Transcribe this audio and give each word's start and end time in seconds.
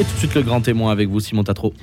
Et 0.00 0.04
tout 0.04 0.14
de 0.14 0.18
suite 0.18 0.34
le 0.34 0.40
grand 0.40 0.62
témoin 0.62 0.92
avec 0.92 1.10
vous, 1.10 1.20
Simon 1.20 1.44
Tatro. 1.44 1.74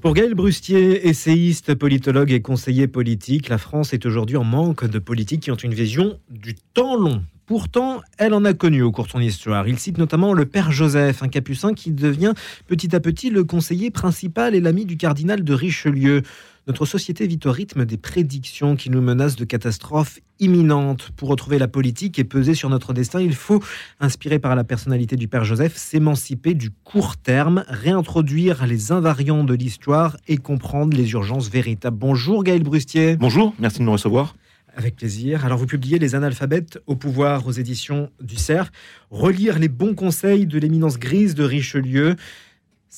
Pour 0.00 0.14
Gaël 0.14 0.34
Brustier, 0.34 1.08
essayiste, 1.08 1.74
politologue 1.74 2.30
et 2.30 2.40
conseiller 2.40 2.86
politique, 2.86 3.48
la 3.48 3.58
France 3.58 3.92
est 3.92 4.06
aujourd'hui 4.06 4.36
en 4.36 4.44
manque 4.44 4.84
de 4.84 5.00
politiques 5.00 5.42
qui 5.42 5.50
ont 5.50 5.56
une 5.56 5.74
vision 5.74 6.20
du 6.30 6.54
temps 6.74 6.96
long. 6.96 7.24
Pourtant, 7.46 8.02
elle 8.18 8.34
en 8.34 8.44
a 8.44 8.52
connu 8.52 8.82
au 8.82 8.92
cours 8.92 9.06
de 9.06 9.10
son 9.10 9.20
histoire. 9.20 9.66
Il 9.66 9.80
cite 9.80 9.98
notamment 9.98 10.32
le 10.32 10.46
père 10.46 10.70
Joseph, 10.70 11.24
un 11.24 11.28
capucin 11.28 11.74
qui 11.74 11.90
devient 11.90 12.34
petit 12.68 12.94
à 12.94 13.00
petit 13.00 13.30
le 13.30 13.42
conseiller 13.42 13.90
principal 13.90 14.54
et 14.54 14.60
l'ami 14.60 14.84
du 14.84 14.96
cardinal 14.96 15.42
de 15.42 15.52
Richelieu. 15.52 16.22
Notre 16.66 16.84
société 16.84 17.28
vit 17.28 17.38
au 17.44 17.52
rythme 17.52 17.84
des 17.84 17.96
prédictions 17.96 18.74
qui 18.74 18.90
nous 18.90 19.00
menacent 19.00 19.36
de 19.36 19.44
catastrophes 19.44 20.18
imminentes. 20.40 21.12
Pour 21.14 21.28
retrouver 21.28 21.60
la 21.60 21.68
politique 21.68 22.18
et 22.18 22.24
peser 22.24 22.54
sur 22.54 22.68
notre 22.68 22.92
destin, 22.92 23.20
il 23.20 23.36
faut, 23.36 23.62
inspiré 24.00 24.40
par 24.40 24.56
la 24.56 24.64
personnalité 24.64 25.14
du 25.14 25.28
Père 25.28 25.44
Joseph, 25.44 25.76
s'émanciper 25.76 26.54
du 26.54 26.70
court 26.70 27.18
terme, 27.18 27.64
réintroduire 27.68 28.66
les 28.66 28.90
invariants 28.90 29.44
de 29.44 29.54
l'histoire 29.54 30.16
et 30.26 30.38
comprendre 30.38 30.96
les 30.96 31.12
urgences 31.12 31.48
véritables. 31.48 31.98
Bonjour 31.98 32.42
Gaël 32.42 32.64
Brustier. 32.64 33.14
Bonjour, 33.14 33.54
merci 33.60 33.78
de 33.78 33.84
me 33.84 33.90
recevoir. 33.90 34.34
Avec 34.74 34.96
plaisir. 34.96 35.44
Alors 35.46 35.58
vous 35.58 35.66
publiez 35.66 36.00
Les 36.00 36.16
analphabètes 36.16 36.80
au 36.88 36.96
pouvoir 36.96 37.46
aux 37.46 37.52
éditions 37.52 38.10
du 38.20 38.36
Cerf. 38.36 38.72
Relire 39.10 39.60
les 39.60 39.68
bons 39.68 39.94
conseils 39.94 40.46
de 40.46 40.58
l'éminence 40.58 40.98
grise 40.98 41.36
de 41.36 41.44
Richelieu. 41.44 42.16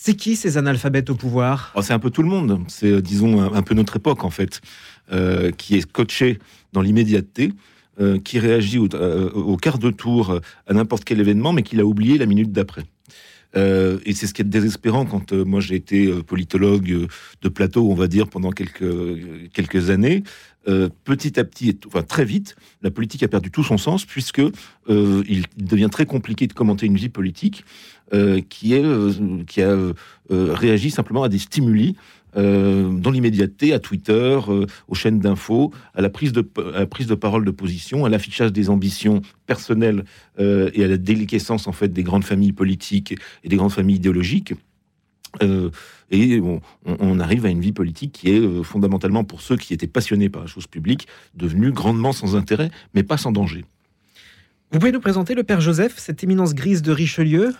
C'est 0.00 0.14
qui 0.14 0.36
ces 0.36 0.56
analphabètes 0.56 1.10
au 1.10 1.16
pouvoir? 1.16 1.72
Oh, 1.74 1.82
C'est 1.82 1.92
un 1.92 1.98
peu 1.98 2.10
tout 2.10 2.22
le 2.22 2.28
monde. 2.28 2.60
C'est, 2.68 2.86
euh, 2.86 3.02
disons, 3.02 3.52
un, 3.52 3.62
peu 3.62 3.74
notre 3.74 3.96
époque, 3.96 4.22
en 4.22 4.30
fait, 4.30 4.60
euh, 5.10 5.50
qui 5.50 5.74
est 5.74 5.90
coaché 5.90 6.38
dans 6.72 6.82
l'immédiateté, 6.82 7.52
euh, 8.00 8.20
qui 8.20 8.38
réagit 8.38 8.78
au, 8.78 9.56
quart 9.56 9.78
de 9.78 9.90
tour 9.90 10.38
à 10.68 10.72
n'importe 10.72 11.04
quel 11.04 11.18
événement, 11.18 11.52
mais 11.52 11.64
qui 11.64 11.78
a 11.80 11.84
oublié 11.84 12.16
la 12.16 12.26
minute 12.26 12.52
d'après. 12.52 12.84
et 13.56 14.12
c'est 14.14 14.28
ce 14.28 14.34
qui 14.34 14.42
est 14.42 14.44
désespérant 14.44 15.04
quand 15.04 15.32
moi 15.32 15.58
j'ai 15.58 15.74
été 15.74 16.06
politologue 16.22 17.08
de 17.42 17.48
plateau, 17.48 17.90
on 17.90 17.94
va 17.94 18.06
dire, 18.06 18.28
pendant 18.28 18.52
quelques, 18.52 19.50
quelques 19.52 19.90
années. 19.90 20.22
Petit 21.04 21.40
à 21.40 21.44
petit, 21.44 21.78
enfin 21.86 22.02
très 22.02 22.24
vite, 22.24 22.56
la 22.82 22.90
politique 22.90 23.22
a 23.22 23.28
perdu 23.28 23.50
tout 23.50 23.64
son 23.64 23.78
sens 23.78 24.04
puisque 24.04 24.42
il 24.88 25.44
devient 25.56 25.88
très 25.90 26.06
compliqué 26.06 26.46
de 26.46 26.52
commenter 26.52 26.86
une 26.86 26.96
vie 26.96 27.08
politique 27.08 27.64
euh, 28.14 28.40
qui, 28.48 28.72
est, 28.72 28.82
euh, 28.82 29.12
qui 29.46 29.60
a 29.60 29.68
euh, 29.68 29.92
réagi 30.30 30.90
simplement 30.90 31.24
à 31.24 31.28
des 31.28 31.38
stimuli 31.38 31.96
dans 32.34 33.10
l'immédiateté, 33.10 33.72
à 33.72 33.80
Twitter, 33.80 34.38
aux 34.86 34.94
chaînes 34.94 35.18
d'infos, 35.18 35.72
à 35.94 36.02
la 36.02 36.08
prise 36.08 36.30
de 36.30 36.48
à 36.72 36.80
la 36.80 36.86
prise 36.86 37.08
de 37.08 37.16
parole 37.16 37.44
de 37.44 37.50
position, 37.50 38.04
à 38.04 38.08
l'affichage 38.08 38.52
des 38.52 38.70
ambitions 38.70 39.22
personnelles 39.46 40.04
et 40.38 40.84
à 40.84 40.86
la 40.86 40.98
déliquescence 40.98 41.66
en 41.66 41.72
fait 41.72 41.88
des 41.88 42.04
grandes 42.04 42.22
familles 42.22 42.52
politiques 42.52 43.16
et 43.42 43.48
des 43.48 43.56
grandes 43.56 43.72
familles 43.72 43.96
idéologiques. 43.96 44.54
Et 46.10 46.40
on, 46.40 47.20
arrive 47.20 47.46
à 47.46 47.50
une 47.50 47.60
vie 47.60 47.72
politique 47.72 48.12
qui 48.12 48.30
est 48.30 48.62
fondamentalement 48.62 49.24
pour 49.24 49.42
ceux 49.42 49.56
qui 49.56 49.74
étaient 49.74 49.86
passionnés 49.86 50.28
par 50.28 50.42
la 50.42 50.48
chose 50.48 50.66
publique 50.66 51.06
devenue 51.34 51.70
grandement 51.70 52.12
sans 52.12 52.34
intérêt, 52.34 52.70
mais 52.94 53.02
pas 53.02 53.16
sans 53.16 53.32
danger. 53.32 53.64
Vous 54.70 54.78
pouvez 54.78 54.92
nous 54.92 55.00
présenter 55.00 55.34
le 55.34 55.42
père 55.42 55.60
Joseph, 55.60 55.94
cette 55.96 56.24
éminence 56.24 56.54
grise 56.54 56.82
de 56.82 56.92
Richelieu 56.92 57.52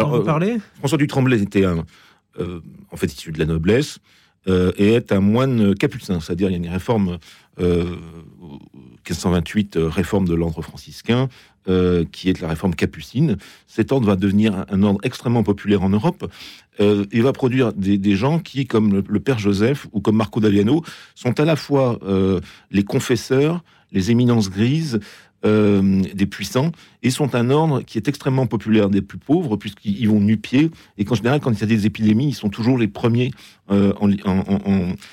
alors, 0.00 0.22
vous 0.22 0.28
euh, 0.28 0.58
François 0.78 0.98
du 0.98 1.06
Tremblay 1.06 1.40
était 1.42 1.64
un, 1.64 1.84
euh, 2.38 2.60
en 2.90 2.96
fait 2.96 3.12
issu 3.12 3.32
de 3.32 3.38
la 3.38 3.44
noblesse 3.44 3.98
euh, 4.48 4.72
et 4.76 4.94
est 4.94 5.12
un 5.12 5.20
moine 5.20 5.74
capucin, 5.74 6.20
c'est-à-dire 6.20 6.48
il 6.48 6.52
y 6.52 6.54
a 6.54 6.58
une 6.58 6.68
réforme 6.68 7.18
1528, 7.58 9.76
réforme 9.78 10.26
de 10.26 10.32
l'ordre 10.32 10.62
franciscain, 10.62 11.28
qui 12.10 12.30
est 12.30 12.40
la 12.40 12.48
réforme 12.48 12.74
capucine. 12.74 13.36
Cet 13.66 13.92
ordre 13.92 14.06
va 14.06 14.16
devenir 14.16 14.64
un, 14.70 14.82
ordre 14.82 15.00
extrêmement 15.02 15.42
populaire 15.42 15.82
en 15.82 15.90
Europe. 15.90 16.32
Il 16.80 17.22
va 17.22 17.32
produire 17.32 17.72
des, 17.72 18.16
gens 18.16 18.38
qui, 18.38 18.66
comme 18.66 19.02
le, 19.06 19.20
père 19.20 19.38
Joseph 19.38 19.86
ou 19.92 20.00
comme 20.00 20.16
Marco 20.16 20.40
d'Aviano, 20.40 20.82
sont 21.14 21.38
à 21.38 21.44
la 21.44 21.56
fois 21.56 21.98
les 22.70 22.84
confesseurs, 22.84 23.62
les 23.92 24.10
éminences 24.10 24.50
grises, 24.50 24.98
euh, 25.46 26.02
des 26.12 26.26
puissants 26.26 26.70
et 27.02 27.08
sont 27.08 27.34
un 27.34 27.48
ordre 27.48 27.80
qui 27.80 27.96
est 27.96 28.08
extrêmement 28.08 28.46
populaire 28.46 28.90
des 28.90 29.00
plus 29.00 29.16
pauvres 29.16 29.56
puisqu'ils 29.56 30.06
vont 30.06 30.20
nu-pieds 30.20 30.70
et 30.98 31.06
qu'en 31.06 31.14
général 31.14 31.40
quand 31.40 31.50
il 31.50 31.60
y 31.60 31.62
a 31.62 31.66
des 31.66 31.86
épidémies 31.86 32.28
ils 32.28 32.34
sont 32.34 32.50
toujours 32.50 32.76
les 32.76 32.88
premiers 32.88 33.30
euh, 33.70 33.94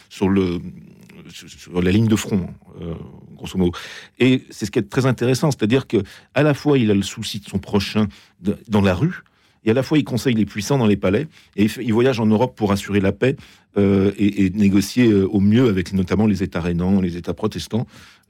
sur 0.09 0.29
la 0.29 1.91
ligne 1.91 2.09
de 2.09 2.15
front 2.17 2.49
euh, 2.81 2.93
grosso 3.37 3.57
modo. 3.57 3.71
Et 4.19 4.43
c'est 4.49 4.65
ce 4.65 4.71
qui 4.71 4.79
est 4.79 4.89
très 4.89 5.05
intéressant 5.05 5.49
c'est-à-dire 5.49 5.87
que 5.87 6.03
à 6.33 6.43
la 6.43 6.53
fois 6.53 6.77
il 6.77 6.91
a 6.91 6.93
le 6.93 7.03
souci 7.03 7.39
de 7.39 7.45
son 7.45 7.59
prochain 7.59 8.09
dans 8.67 8.81
la 8.81 8.95
rue 8.95 9.23
et 9.67 9.71
à 9.71 9.73
la 9.73 9.83
fois 9.83 9.99
il 9.99 10.03
conseille 10.03 10.33
les 10.33 10.45
puissants 10.45 10.79
dans 10.79 10.87
les 10.87 10.97
palais 10.97 11.27
et 11.55 11.67
il, 11.79 11.93
voyage 11.93 12.19
en 12.19 12.25
Europe 12.25 12.55
pour 12.55 12.71
assurer 12.71 12.99
la 12.99 13.11
paix 13.11 13.35
et, 13.77 14.49
négocier 14.55 15.13
au 15.13 15.39
mieux 15.39 15.69
avec 15.69 15.93
notamment 15.93 16.25
les 16.25 16.41
États 16.41 16.61
rénants, 16.61 16.99
les 16.99 17.15
États 17.15 17.35
protestants, 17.35 17.85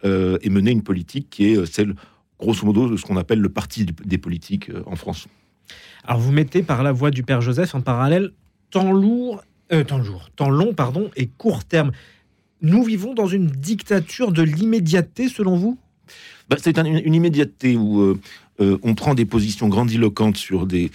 euh, 0.05 0.37
et 0.43 0.51
mener 0.51 0.69
une 0.69 0.83
politique 0.83 1.27
qui 1.31 1.51
est 1.51 1.57
euh, 1.57 1.65
celle, 1.65 1.95
grosso 2.39 2.63
modo, 2.63 2.87
de 2.87 2.97
ce 2.97 3.03
qu'on 3.03 3.17
appelle 3.17 3.39
le 3.39 3.49
parti 3.49 3.83
des 3.83 4.19
politiques 4.19 4.69
euh, 4.69 4.83
en 4.85 4.95
France. 4.95 5.27
Alors 6.03 6.21
vous 6.21 6.31
mettez 6.31 6.61
par 6.61 6.83
la 6.83 6.91
voix 6.91 7.09
du 7.09 7.23
Père 7.23 7.41
Joseph 7.41 7.73
en 7.73 7.81
parallèle 7.81 8.31
temps 8.69 8.91
lourd, 8.91 9.43
temps 9.87 9.97
lourd, 9.97 10.29
temps 10.35 10.49
long, 10.51 10.73
pardon, 10.73 11.09
et 11.15 11.25
court 11.25 11.63
terme. 11.65 11.91
Nous 12.61 12.83
vivons 12.83 13.15
dans 13.15 13.25
une 13.25 13.47
dictature 13.47 14.31
de 14.31 14.43
l'immédiateté, 14.43 15.29
selon 15.29 15.57
vous? 15.57 15.79
Bah, 16.47 16.57
C'est 16.59 16.77
une, 16.77 17.13
immédiateté 17.13 17.75
où 17.75 18.17
on 18.59 18.95
prend 18.95 19.15
des 19.15 19.25
positions 19.25 19.67
grandiloquentes 19.67 20.37
sur 20.37 20.65
des, 20.67 20.91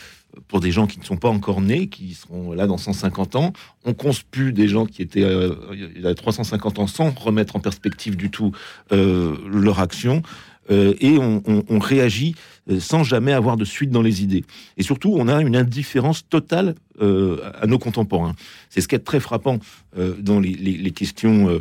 pour 0.48 0.60
des 0.60 0.70
gens 0.70 0.86
qui 0.86 0.98
ne 0.98 1.04
sont 1.04 1.16
pas 1.16 1.28
encore 1.28 1.60
nés, 1.60 1.88
qui 1.88 2.14
seront 2.14 2.52
là 2.52 2.66
dans 2.66 2.78
150 2.78 3.36
ans. 3.36 3.52
On 3.84 3.94
conspue 3.94 4.52
des 4.52 4.68
gens 4.68 4.86
qui 4.86 5.02
étaient 5.02 5.24
euh, 5.24 5.54
il 5.72 6.02
y 6.02 6.06
a 6.06 6.14
350 6.14 6.78
ans 6.78 6.86
sans 6.86 7.10
remettre 7.10 7.56
en 7.56 7.60
perspective 7.60 8.16
du 8.16 8.30
tout 8.30 8.52
euh, 8.92 9.36
leur 9.50 9.80
action. 9.80 10.22
Euh, 10.70 10.94
et 11.00 11.18
on, 11.18 11.78
réagit 11.80 12.36
sans 12.78 13.02
jamais 13.02 13.32
avoir 13.32 13.56
de 13.56 13.64
suite 13.64 13.90
dans 13.90 14.00
les 14.00 14.22
idées. 14.22 14.44
Et 14.76 14.84
surtout, 14.84 15.12
on 15.18 15.26
a 15.26 15.42
une 15.42 15.56
indifférence 15.56 16.28
totale 16.28 16.76
à 17.00 17.66
nos 17.66 17.80
contemporains. 17.80 18.36
C'est 18.70 18.80
ce 18.80 18.86
qui 18.86 18.94
est 18.94 19.00
très 19.00 19.18
frappant 19.18 19.58
dans 19.96 20.38
les, 20.38 20.90
questions 20.92 21.60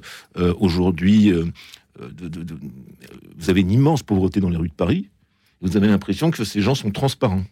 aujourd'hui. 0.59 1.33
vous 1.99 3.49
avez 3.49 3.61
une 3.61 3.71
immense 3.71 4.03
pauvreté 4.03 4.39
dans 4.39 4.49
les 4.49 4.57
rues 4.57 4.69
de 4.69 4.73
Paris. 4.73 5.09
Vous 5.61 5.75
avez 5.75 5.88
l'impression 5.88 6.29
que 6.29 6.43
ces 6.43 6.61
gens 6.61 6.75
sont 6.75 6.91
transparents. 6.91 7.43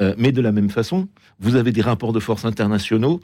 Euh, 0.00 0.14
mais 0.16 0.32
de 0.32 0.40
la 0.40 0.52
même 0.52 0.70
façon, 0.70 1.08
vous 1.38 1.56
avez 1.56 1.72
des 1.72 1.82
rapports 1.82 2.12
de 2.12 2.20
force 2.20 2.44
internationaux 2.44 3.20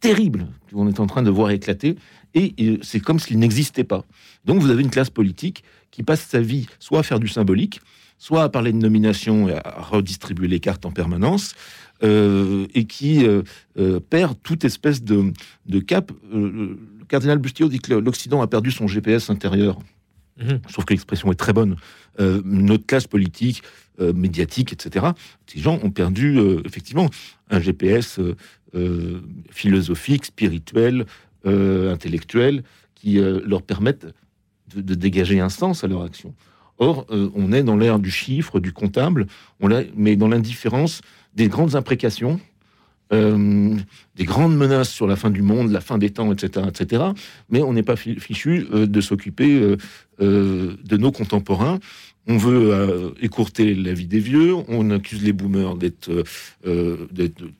terribles 0.00 0.46
qu'on 0.70 0.88
est 0.88 1.00
en 1.00 1.06
train 1.06 1.22
de 1.22 1.30
voir 1.30 1.50
éclater, 1.50 1.96
et 2.34 2.54
c'est 2.82 3.00
comme 3.00 3.18
s'ils 3.18 3.38
n'existaient 3.38 3.84
pas. 3.84 4.04
Donc 4.44 4.60
vous 4.60 4.70
avez 4.70 4.82
une 4.82 4.90
classe 4.90 5.08
politique 5.08 5.64
qui 5.90 6.02
passe 6.02 6.20
sa 6.20 6.40
vie 6.40 6.66
soit 6.78 6.98
à 6.98 7.02
faire 7.02 7.18
du 7.18 7.28
symbolique, 7.28 7.80
soit 8.18 8.42
à 8.42 8.48
parler 8.50 8.72
de 8.72 8.76
nomination 8.76 9.48
et 9.48 9.54
à 9.54 9.80
redistribuer 9.90 10.48
les 10.48 10.60
cartes 10.60 10.84
en 10.84 10.90
permanence, 10.90 11.54
euh, 12.02 12.66
et 12.74 12.84
qui 12.84 13.24
euh, 13.26 14.00
perd 14.10 14.36
toute 14.42 14.66
espèce 14.66 15.02
de, 15.02 15.32
de 15.64 15.78
cap. 15.80 16.12
le 16.30 16.78
cardinal 17.08 17.38
Bustillo 17.38 17.70
dit 17.70 17.78
que 17.78 17.94
l'Occident 17.94 18.42
a 18.42 18.46
perdu 18.46 18.70
son 18.70 18.86
GPS 18.86 19.30
intérieur. 19.30 19.78
Mhm. 20.38 20.60
Je 20.66 20.72
trouve 20.72 20.84
que 20.84 20.92
l'expression 20.92 21.30
est 21.32 21.36
très 21.36 21.52
bonne. 21.52 21.76
notre 22.18 22.86
classe 22.86 23.06
politique 23.06 23.62
euh, 23.98 24.12
médiatiques, 24.12 24.74
etc. 24.74 25.06
Ces 25.46 25.58
gens 25.58 25.80
ont 25.82 25.90
perdu 25.90 26.38
euh, 26.38 26.60
effectivement 26.66 27.08
un 27.48 27.60
GPS 27.60 28.20
euh, 28.74 29.22
philosophique, 29.50 30.26
spirituel, 30.26 31.06
intellectuel, 31.44 32.64
qui 32.96 33.20
leur 33.20 33.62
permettent 33.62 34.08
de, 34.74 34.94
dégager 34.94 35.38
un 35.38 35.48
sens 35.48 35.84
à 35.84 35.86
leur 35.86 36.02
action. 36.02 36.34
Or, 36.78 37.06
on 37.08 37.52
est 37.52 37.62
dans 37.62 37.76
l'ère 37.76 38.00
du 38.00 38.10
chiffre, 38.10 38.58
du 38.58 38.72
comptable, 38.72 39.28
on 39.60 39.70
mais 39.94 40.16
dans 40.16 40.26
l'indifférence 40.26 41.02
des 41.34 41.46
grandes 41.46 41.76
imprécations, 41.76 42.40
des 43.10 44.24
grandes 44.24 44.56
menaces 44.56 44.90
sur 44.90 45.06
la 45.06 45.16
fin 45.16 45.30
du 45.30 45.42
monde, 45.42 45.70
la 45.70 45.80
fin 45.80 45.98
des 45.98 46.10
temps, 46.10 46.32
etc., 46.32 46.66
etc. 46.68 47.04
Mais 47.50 47.62
on 47.62 47.72
n'est 47.72 47.82
pas 47.82 47.96
fichu 47.96 48.66
de 48.72 49.00
s'occuper 49.00 49.76
de 50.18 50.96
nos 50.96 51.12
contemporains 51.12 51.78
on 52.26 52.36
veut 52.36 52.72
euh, 52.72 53.10
écourter 53.20 53.74
la 53.74 53.92
vie 53.92 54.06
des 54.06 54.18
vieux, 54.18 54.54
on 54.68 54.90
accuse 54.90 55.22
les 55.22 55.32
boomers 55.32 55.76
d'être, 55.76 56.10
euh, 56.66 57.06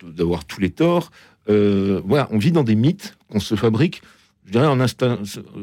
d'avoir 0.02 0.44
tous 0.44 0.60
les 0.60 0.70
torts. 0.70 1.10
Euh, 1.49 2.00
voilà, 2.04 2.28
on 2.32 2.38
vit 2.38 2.50
dans 2.50 2.64
des 2.64 2.75
mythes 2.75 3.16
qu'on 3.31 3.38
se 3.38 3.54
fabrique, 3.54 4.02
je 4.46 4.52
dirais, 4.52 4.66
en 4.66 4.81
instinct, 4.81 5.19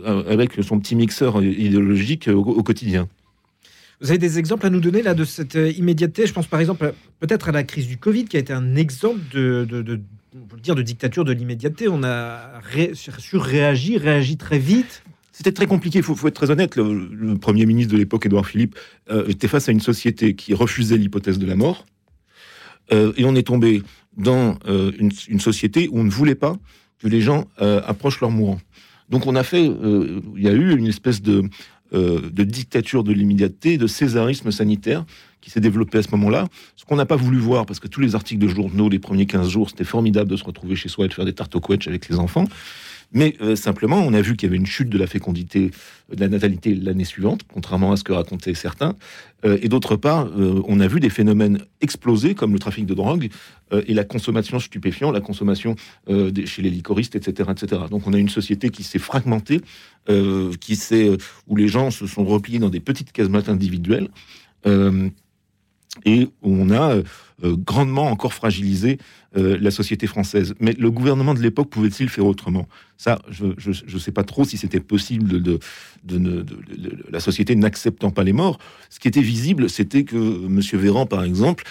avec 0.06 0.53
son 0.62 0.79
petit 0.79 0.95
mixeur 0.95 1.44
idéologique 1.44 2.29
au, 2.29 2.63
quotidien. 2.63 3.07
Vous 4.01 4.09
avez 4.09 4.17
des 4.17 4.39
exemples 4.39 4.65
à 4.65 4.69
nous 4.69 4.79
donner 4.79 5.01
là 5.01 5.13
de 5.13 5.23
cette 5.23 5.55
immédiateté? 5.55 6.27
Je 6.27 6.33
pense 6.33 6.47
par 6.47 6.59
exemple 6.59 6.93
peut-être 7.19 7.49
à 7.49 7.51
la 7.51 7.63
crise 7.63 7.87
du 7.87 7.97
Covid 7.97 8.25
qui 8.25 8.37
a 8.37 8.39
été 8.39 8.53
un 8.53 8.75
exemple 8.75 9.21
de, 9.31 9.65
dire 10.61 10.75
de 10.75 10.81
dictature 10.81 11.23
de 11.25 11.31
l'immédiateté. 11.31 11.87
On 11.87 12.03
a 12.03 12.61
surréagi, 12.93 13.97
réagi 13.97 14.37
très 14.37 14.59
vite. 14.59 15.03
C'était 15.31 15.51
très 15.51 15.65
compliqué, 15.65 15.99
il 15.99 16.03
faut, 16.03 16.27
être 16.27 16.35
très 16.35 16.51
honnête. 16.51 16.75
Le, 16.75 17.35
Premier 17.37 17.65
ministre 17.65 17.91
de 17.93 17.97
l'époque, 17.97 18.25
Édouard 18.25 18.45
Philippe, 18.45 18.77
euh, 19.09 19.25
était 19.27 19.47
face 19.47 19.67
à 19.67 19.71
une 19.71 19.79
société 19.79 20.35
qui 20.35 20.53
refusait 20.53 20.97
l'hypothèse 20.97 21.39
de 21.39 21.47
la 21.47 21.55
mort. 21.55 21.85
Euh, 22.91 23.13
et 23.17 23.25
on 23.25 23.33
est 23.35 23.47
tombé 23.47 23.81
dans 24.15 24.59
une, 24.67 25.11
une, 25.27 25.39
société 25.39 25.87
où 25.87 25.99
on 25.99 26.03
ne 26.03 26.11
voulait 26.11 26.35
pas 26.35 26.55
que 26.99 27.07
les 27.07 27.21
gens 27.21 27.47
approchent 27.57 28.21
leur 28.21 28.29
mourant. 28.29 28.59
Donc 29.09 29.25
on 29.25 29.35
a 29.35 29.43
fait, 29.43 29.65
il 29.65 30.21
y 30.41 30.47
a 30.47 30.51
eu 30.51 30.77
une 30.77 30.85
espèce 30.85 31.21
de, 31.21 31.49
de 31.93 32.43
dictature 32.43 33.03
de 33.03 33.13
l'immédiateté, 33.13 33.77
de 33.77 33.87
césarisme 33.87 34.51
sanitaire 34.51 35.05
qui 35.41 35.49
s'est 35.49 35.59
développé 35.59 35.97
à 35.97 36.03
ce 36.03 36.09
moment-là. 36.11 36.47
Ce 36.75 36.85
qu'on 36.85 36.95
n'a 36.95 37.05
pas 37.05 37.17
voulu 37.17 37.37
voir, 37.37 37.65
parce 37.65 37.79
que 37.79 37.87
tous 37.87 37.99
les 37.99 38.15
articles 38.15 38.41
de 38.41 38.47
journaux, 38.47 38.87
les 38.87 38.99
premiers 38.99 39.25
15 39.25 39.49
jours, 39.49 39.69
c'était 39.69 39.83
formidable 39.83 40.29
de 40.29 40.37
se 40.37 40.43
retrouver 40.43 40.75
chez 40.75 40.87
soi 40.87 41.05
et 41.05 41.07
de 41.09 41.13
faire 41.13 41.25
des 41.25 41.33
tartes 41.33 41.55
au 41.55 41.59
quetch 41.59 41.87
avec 41.87 42.07
les 42.07 42.17
enfants. 42.17 42.45
Mais 43.13 43.36
euh, 43.42 43.56
simplement, 43.56 43.98
on 44.00 44.13
a 44.13 44.21
vu 44.21 44.36
qu'il 44.36 44.48
y 44.48 44.51
avait 44.51 44.57
une 44.57 44.65
chute 44.65 44.89
de 44.89 44.98
la 44.98 45.07
fécondité, 45.07 45.71
de 46.12 46.19
la 46.19 46.27
natalité 46.27 46.74
l'année 46.74 47.06
suivante, 47.06 47.42
contrairement 47.48 47.92
à 47.92 47.98
ce 47.98 48.04
que 48.04 48.12
racontaient 48.12 48.56
certains. 48.56 48.95
Euh, 49.45 49.57
et 49.62 49.69
d'autre 49.69 49.95
part, 49.95 50.27
euh, 50.27 50.62
on 50.68 50.80
a 50.80 50.88
vu 50.88 51.00
des 51.00 51.12
phénomènes 51.12 51.60
exploser, 51.80 52.33
comme 52.33 52.54
le 52.54 52.60
trafic 52.60 52.86
de 52.86 52.94
drogue 52.94 53.30
et 53.88 53.95
la 53.95 54.04
consommation 54.04 54.60
stupéfiant, 54.60 55.10
la 55.10 55.19
consommation 55.19 55.75
chez 56.07 56.62
les 56.62 56.69
licoristes, 56.69 57.15
etc., 57.15 57.50
etc. 57.50 57.81
Donc 57.89 58.06
on 58.06 58.13
a 58.13 58.19
une 58.19 58.30
société 58.30 58.69
qui 58.69 58.83
s'est 58.83 59.00
fragmentée, 59.00 59.62
qui 60.60 60.75
s'est, 60.75 61.10
où 61.48 61.56
les 61.56 61.68
gens 61.68 61.89
se 61.89 62.06
sont 62.06 62.24
repliés 62.24 62.60
dans 62.60 62.69
des 62.69 62.80
petites 62.80 63.12
casemates 63.12 63.50
individuelles 63.50 64.10
et 66.05 66.29
on 66.41 66.69
a 66.69 66.95
euh, 66.95 67.03
euh, 67.43 67.55
grandement 67.55 68.07
encore 68.07 68.33
fragilisé 68.33 68.97
euh, 69.37 69.57
la 69.59 69.71
société 69.71 70.07
française. 70.07 70.53
Mais 70.59 70.73
le 70.73 70.91
gouvernement 70.91 71.33
de 71.33 71.41
l'époque 71.41 71.69
pouvait-il 71.69 72.09
faire 72.09 72.25
autrement? 72.25 72.67
Ça, 72.97 73.19
je 73.29 73.45
ne 73.45 73.99
sais 73.99 74.11
pas 74.11 74.23
trop 74.23 74.45
si 74.45 74.57
c'était 74.57 74.79
possible 74.79 75.41
de, 75.41 75.59
la 77.11 77.19
société 77.19 77.55
n'acceptant 77.55 78.11
pas 78.11 78.23
les 78.23 78.33
morts. 78.33 78.59
Ce 78.89 78.99
qui 78.99 79.07
était 79.07 79.21
visible, 79.21 79.69
c'était 79.69 80.03
que 80.03 80.45
M. 80.45 80.59
Véran, 80.73 81.05
par 81.05 81.23
exemple, 81.23 81.65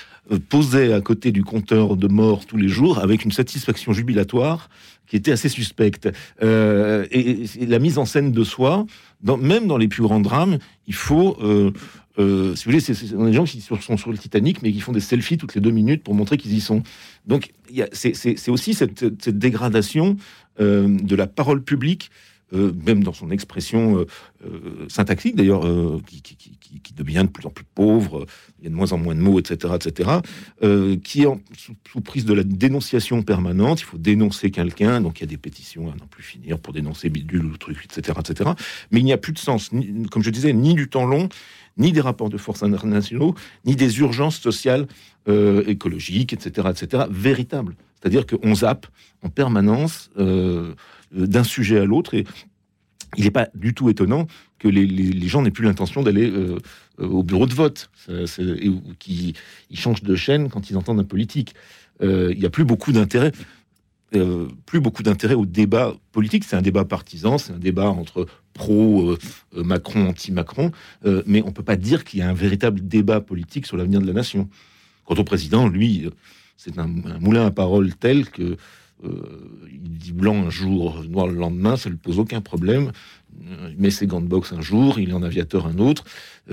posait 0.49 0.93
à 0.93 1.01
côté 1.01 1.33
du 1.33 1.43
compteur 1.43 1.97
de 1.97 2.07
morts 2.07 2.47
tous 2.47 2.57
les 2.57 2.69
jours 2.69 2.99
avec 2.99 3.25
une 3.25 3.33
satisfaction 3.33 3.93
jubilatoire 3.93 4.69
qui 5.07 5.17
était 5.17 5.33
assez 5.33 5.49
suspecte. 5.49 6.09
et, 6.43 7.45
la 7.61 7.79
mise 7.79 7.99
en 7.99 8.05
scène 8.05 8.31
de 8.31 8.45
soi, 8.45 8.87
même 9.25 9.67
dans 9.67 9.79
les 9.79 9.89
plus 9.89 10.03
grands 10.03 10.21
drames, 10.21 10.59
il 10.87 10.95
faut 10.95 11.39
si 12.17 12.23
vous 12.23 12.55
voulez, 12.65 12.81
c'est 12.81 13.17
des 13.17 13.33
gens 13.33 13.45
qui 13.45 13.61
sont 13.61 13.97
sur 13.97 14.11
le 14.11 14.19
Titanic, 14.19 14.63
mais 14.63 14.73
qui 14.73 14.81
font 14.81 14.93
des 14.93 15.01
selfies 15.01 15.39
toutes 15.39 15.55
les 15.55 15.61
deux 15.61 15.71
minutes 15.71 16.03
pour 16.03 16.15
montrer 16.15 16.37
qu'ils 16.37 16.55
y 16.55 16.61
sont. 16.61 16.83
Donc, 17.27 17.53
c'est 17.93 18.49
aussi 18.49 18.75
cette, 18.75 19.29
dégradation 19.29 20.17
euh, 20.61 20.89
de 20.89 21.17
la 21.17 21.27
parole 21.27 21.63
publique, 21.63 22.11
euh, 22.53 22.73
même 22.87 23.03
dans 23.03 23.13
son 23.13 23.31
expression 23.31 24.05
syntaxique 24.89 25.37
d'ailleurs, 25.37 25.63
qui, 26.07 26.95
devient 26.95 27.23
de 27.25 27.31
plus 27.31 27.47
en 27.47 27.51
plus 27.51 27.65
pauvre, 27.75 28.27
il 28.59 28.65
y 28.65 28.67
a 28.67 28.71
de 28.71 28.75
moins 28.75 28.93
en 28.93 28.99
moins 28.99 29.15
de 29.15 29.21
mots, 29.21 29.39
etc., 29.39 29.75
etc., 29.75 30.11
qui 31.03 31.23
est 31.23 31.29
sous, 31.57 32.01
prise 32.01 32.25
de 32.25 32.35
la 32.35 32.43
dénonciation 32.43 33.23
permanente. 33.23 33.81
Il 33.81 33.85
faut 33.85 33.99
dénoncer 33.99 34.51
quelqu'un, 34.51 35.01
donc 35.01 35.21
il 35.21 35.23
y 35.23 35.25
a 35.25 35.29
des 35.29 35.37
pétitions 35.37 35.91
à 35.91 35.95
n'en 35.95 36.07
plus 36.07 36.23
finir 36.23 36.59
pour 36.59 36.73
dénoncer 36.73 37.09
bidule 37.09 37.47
ou 37.47 37.57
truc, 37.57 37.79
etc., 37.85 38.19
etc. 38.19 38.51
Mais 38.91 39.01
il 39.01 39.05
n'y 39.05 39.13
a 39.13 39.19
plus 39.19 39.33
de 39.33 39.39
sens, 39.39 39.71
comme 40.11 40.23
je 40.23 40.31
disais, 40.31 40.53
ni 40.53 40.75
du 40.75 40.89
temps 40.89 41.07
long, 41.07 41.29
ni 41.79 41.93
des 41.93 42.01
rapports 42.01 42.31
de 42.31 42.37
force 42.37 42.63
internationaux, 42.63 43.35
ni 43.65 43.77
des 43.77 43.99
urgences 44.01 44.39
sociales, 44.39 44.87
euh, 45.29 45.63
écologiques, 45.67 46.33
etc., 46.33 46.69
etc., 46.71 47.05
véritables. 47.11 47.77
C'est-à-dire 48.01 48.27
qu'on 48.27 48.55
zappe 48.55 48.87
en 49.23 49.29
permanence 49.29 50.11
euh, 50.19 50.75
d'un 51.13 51.45
sujet 51.45 51.79
à 51.79 51.85
l'autre 51.85 52.15
et 52.15 52.25
il 53.17 53.25
n'est 53.25 53.31
pas 53.31 53.49
du 53.55 53.75
tout 53.75 53.89
étonnant 53.91 54.27
que 54.59 54.69
les, 54.69 55.29
gens 55.29 55.43
n'aient 55.43 55.51
plus 55.51 55.65
l'intention 55.65 56.03
d'aller 56.03 56.31
euh, 56.31 56.59
au 56.99 57.23
bureau 57.23 57.47
de 57.47 57.55
vote, 57.55 57.91
qu'ils 58.99 59.35
changent 59.75 60.03
de 60.03 60.15
chaîne 60.15 60.49
quand 60.49 60.71
ils 60.71 60.77
entendent 60.77 61.01
un 61.01 61.05
politique. 61.05 61.55
Il 62.01 62.37
n'y 62.37 62.47
a 62.47 62.51
plus 62.51 62.65
beaucoup 62.65 62.91
d'intérêt. 62.91 63.33
Euh, 64.15 64.47
plus 64.67 64.81
beaucoup 64.81 65.03
d'intérêt 65.03 65.35
au 65.35 65.47
débat 65.47 65.95
politique. 66.13 66.45
C'est 66.45 66.57
un 66.57 66.63
débat 66.63 66.85
partisan, 66.85 67.39
c'est 67.39 67.55
un 67.55 67.59
débat 67.59 67.89
entre 67.89 68.27
pro-Macron, 68.53 70.05
euh, 70.05 70.09
anti-Macron, 70.09 70.71
euh, 71.07 71.23
mais 71.25 71.41
on 71.43 71.47
ne 71.47 71.53
peut 71.53 71.63
pas 71.63 71.77
dire 71.77 72.05
qu'il 72.05 72.21
y 72.21 72.23
a 72.23 72.29
un 72.29 72.35
véritable 72.35 72.87
débat 72.87 73.23
politique 73.23 73.67
sur 73.67 73.79
l'avenir 73.79 74.03
de 74.03 74.07
la 74.07 74.13
nation. 74.13 74.51
Quant 75.05 75.15
au 75.15 75.25
président, 75.25 75.69
lui, 75.69 76.09
c'est 76.57 76.79
un, 76.79 76.87
moulin 76.87 77.47
à 77.47 77.51
parole 77.51 77.95
tel 77.95 78.29
que 78.29 78.57
il 79.05 79.99
dit 79.99 80.13
blanc 80.13 80.47
un 80.47 80.51
jour, 80.51 81.03
noir 81.09 81.27
le 81.27 81.35
lendemain, 81.35 81.77
ça 81.77 81.89
ne 81.89 81.95
lui 81.95 82.01
pose 82.01 82.21
aucun 82.21 82.41
problème. 82.41 82.93
Il 83.69 83.77
met 83.77 83.91
ses 83.91 84.07
gants 84.07 84.21
de 84.21 84.29
boxe 84.29 84.53
un 84.53 84.61
jour, 84.61 85.01
il 85.01 85.11
est 85.11 85.13
en 85.13 85.25
aviateur 85.25 85.67
un 85.67 85.79
autre. 85.79 86.05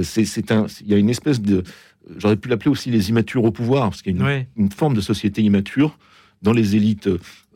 C'est 0.02 0.52
un, 0.52 0.66
il 0.82 0.88
y 0.88 0.96
a 0.96 0.98
une 0.98 1.12
espèce 1.12 1.42
de, 1.42 1.64
j'aurais 2.18 2.38
pu 2.38 2.50
l'appeler 2.50 2.72
aussi 2.72 2.90
les 2.90 3.10
immatures 3.10 3.44
au 3.44 3.52
pouvoir, 3.52 3.92
parce 3.92 4.02
qu'il 4.02 4.18
y 4.18 4.22
a 4.24 4.38
une, 4.38 4.46
une 4.58 4.72
forme 4.72 4.96
de 4.96 5.02
société 5.02 5.44
immature 5.44 5.96
dans 6.42 6.54
les 6.54 6.76
élites 6.76 7.10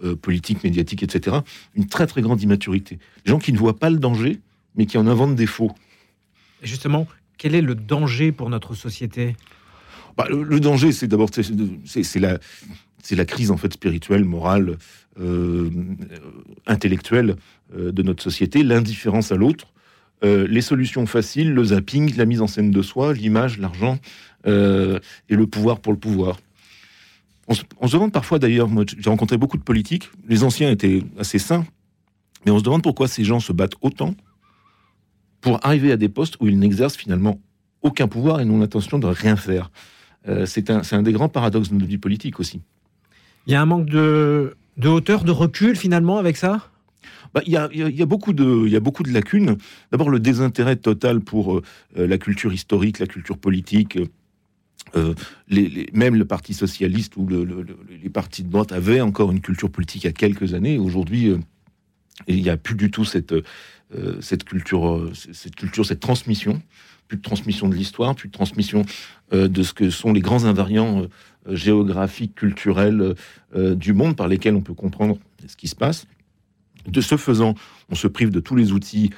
euh, 0.04 0.16
politiques, 0.16 0.64
médiatiques, 0.64 1.04
etc., 1.04 1.38
une 1.76 1.88
très 1.88 2.08
très 2.08 2.22
grande 2.22 2.42
immaturité. 2.42 3.00
Des 3.26 3.32
gens 3.32 3.40
qui 3.40 3.54
ne 3.54 3.58
voient 3.58 3.78
pas 3.78 3.90
le 3.90 3.98
danger, 3.98 4.42
mais 4.76 4.86
qui 4.86 4.98
en 4.98 5.08
inventent 5.08 5.36
des 5.36 5.46
faux. 5.46 5.72
justement, 6.62 7.08
quel 7.38 7.56
est 7.56 7.62
le 7.62 7.76
danger 7.76 8.32
pour 8.32 8.50
notre 8.50 8.74
société? 8.74 9.36
Bah, 10.18 10.28
le, 10.30 10.60
danger, 10.60 10.92
c'est 10.92 11.08
d'abord 11.08 11.30
c'est 11.34 12.20
la 13.16 13.26
crise 13.26 13.52
en 13.52 13.58
fait 13.58 13.74
spirituelle, 13.74 14.26
morale, 14.26 14.78
euh, 15.20 15.70
intellectuelle 16.66 17.36
euh, 17.76 17.92
de 17.92 18.04
notre 18.04 18.24
société, 18.24 18.64
l'indifférence 18.64 19.32
à 19.32 19.36
l'autre, 19.36 19.68
les 20.26 20.62
solutions 20.62 21.06
faciles, 21.06 21.54
le 21.54 21.66
zapping, 21.66 22.16
la 22.16 22.24
mise 22.24 22.40
en 22.40 22.48
scène 22.48 22.72
de 22.72 22.82
soi, 22.82 23.12
l'image, 23.12 23.60
l'argent 23.60 24.00
et 24.46 25.36
le 25.36 25.48
pouvoir 25.48 25.82
pour 25.82 25.92
le 25.92 26.00
pouvoir. 26.00 26.38
On 27.48 27.54
se, 27.88 27.92
demande 27.92 28.14
parfois 28.14 28.40
d'ailleurs, 28.40 28.70
j'ai 28.98 29.10
rencontré 29.10 29.38
beaucoup 29.38 29.58
de 29.58 29.64
politiques, 29.64 30.10
les 30.30 30.46
anciens 30.46 30.72
étaient 30.72 31.04
assez 31.20 31.40
sains, 31.40 31.66
mais 32.46 32.52
on 32.52 32.60
se 32.60 32.64
demande 32.64 32.84
pourquoi 32.84 33.10
ces 33.10 33.26
gens 33.26 33.42
se 33.42 33.52
battent 33.52 33.76
autant 33.82 34.16
pour 35.42 35.60
arriver 35.66 35.92
à 35.92 35.98
des 35.98 36.08
postes 36.08 36.38
où 36.40 36.48
ils 36.48 36.58
n'exercent 36.58 36.96
finalement 36.96 37.42
aucun 37.82 38.08
pouvoir 38.08 38.40
et 38.40 38.46
n'ont 38.46 38.60
l'intention 38.60 38.98
de 38.98 39.08
rien 39.08 39.36
faire. 39.36 39.72
Euh, 40.28 40.46
c'est 40.46 40.70
un, 40.70 41.02
des 41.02 41.12
grands 41.12 41.30
paradoxes 41.30 41.70
de 41.70 41.76
notre 41.76 41.88
vie 41.88 41.98
politique 41.98 42.40
aussi. 42.40 42.62
Il 43.48 43.54
y 43.54 43.56
a 43.56 43.62
un 43.62 43.66
manque 43.66 43.90
de, 43.90 44.56
hauteur, 44.84 45.24
de 45.24 45.32
recul 45.32 45.76
finalement 45.76 46.18
avec 46.18 46.38
ça? 46.38 46.70
Bah, 47.34 47.42
il, 47.46 47.52
y 47.52 47.58
a, 47.58 48.06
beaucoup 48.06 48.32
de, 48.32 48.64
il 48.66 48.72
y 48.72 48.76
a 48.76 48.80
beaucoup 48.80 49.04
de 49.04 49.12
lacunes. 49.12 49.58
D'abord, 49.92 50.10
le 50.10 50.20
désintérêt 50.20 50.76
total 50.76 51.20
pour 51.20 51.58
euh, 51.58 51.62
la 51.96 52.18
culture 52.18 52.54
historique, 52.54 53.00
la 53.00 53.08
culture 53.08 53.38
politique, 53.38 53.98
euh, 54.96 55.16
les, 55.48 55.90
même 55.94 56.16
le 56.16 56.26
Parti 56.26 56.54
socialiste 56.54 57.18
ou 57.18 57.28
les 57.28 58.10
partis 58.10 58.44
de 58.44 58.50
droite 58.50 58.72
avaient 58.72 59.02
encore 59.02 59.32
une 59.32 59.42
culture 59.42 59.72
politique 59.72 60.04
il 60.04 60.08
y 60.08 60.10
a 60.10 60.14
quelques 60.14 60.54
années. 60.54 60.78
Aujourd'hui, 60.78 61.30
euh, 61.30 61.40
il 62.28 62.42
n'y 62.42 62.50
a 62.50 62.58
plus 62.58 62.76
du 62.76 62.92
tout 62.92 63.06
cette, 63.06 63.34
euh, 63.34 64.22
cette, 64.22 64.44
culture, 64.44 65.10
cette 65.14 65.56
culture, 65.56 65.86
cette 65.86 66.00
transmission, 66.00 66.62
plus 67.14 67.18
de 67.18 67.24
transmission 67.24 67.70
de 67.70 67.76
l'histoire, 67.76 68.16
plus 68.16 68.28
de 68.28 68.34
transmission 68.34 68.84
de 69.32 69.64
ce 69.64 69.74
que 69.74 69.90
sont 69.90 70.14
les 70.14 70.22
grands 70.22 70.46
invariants 70.46 71.08
géographiques, 71.48 72.36
culturels 72.36 73.16
du 73.56 73.94
monde 73.94 74.16
par 74.16 74.28
lesquels 74.28 74.56
on 74.56 74.62
peut 74.62 74.74
comprendre 74.74 75.18
ce 75.48 75.56
qui 75.56 75.68
se 75.68 75.76
passe. 75.76 76.06
De 76.88 77.02
ce 77.02 77.18
faisant, 77.18 77.56
on 77.90 77.96
se 77.96 78.08
prive 78.08 78.30
de 78.32 78.40
tous 78.40 78.56
les 78.56 78.72
outils 78.72 79.12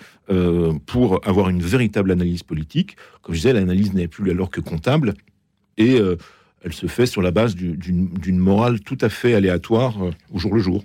pour 0.86 1.26
avoir 1.28 1.50
une 1.50 1.62
véritable 1.62 2.12
analyse 2.12 2.44
politique. 2.44 2.98
Comme 3.22 3.34
je 3.34 3.40
disais, 3.40 3.54
l'analyse 3.54 3.94
n'est 3.94 4.08
plus 4.08 4.30
alors 4.32 4.50
que 4.50 4.62
comptable 4.62 5.14
et 5.78 6.00
euh, 6.00 6.18
elle 6.64 6.74
se 6.74 6.88
fait 6.88 7.06
sur 7.06 7.22
la 7.22 7.32
base 7.32 7.56
d'une 7.56 8.38
morale 8.38 8.80
tout 8.80 8.98
à 9.02 9.10
fait 9.10 9.34
aléatoire 9.34 10.04
euh, 10.04 10.12
au 10.32 10.40
jour 10.40 10.54
le 10.54 10.62
jour. 10.62 10.84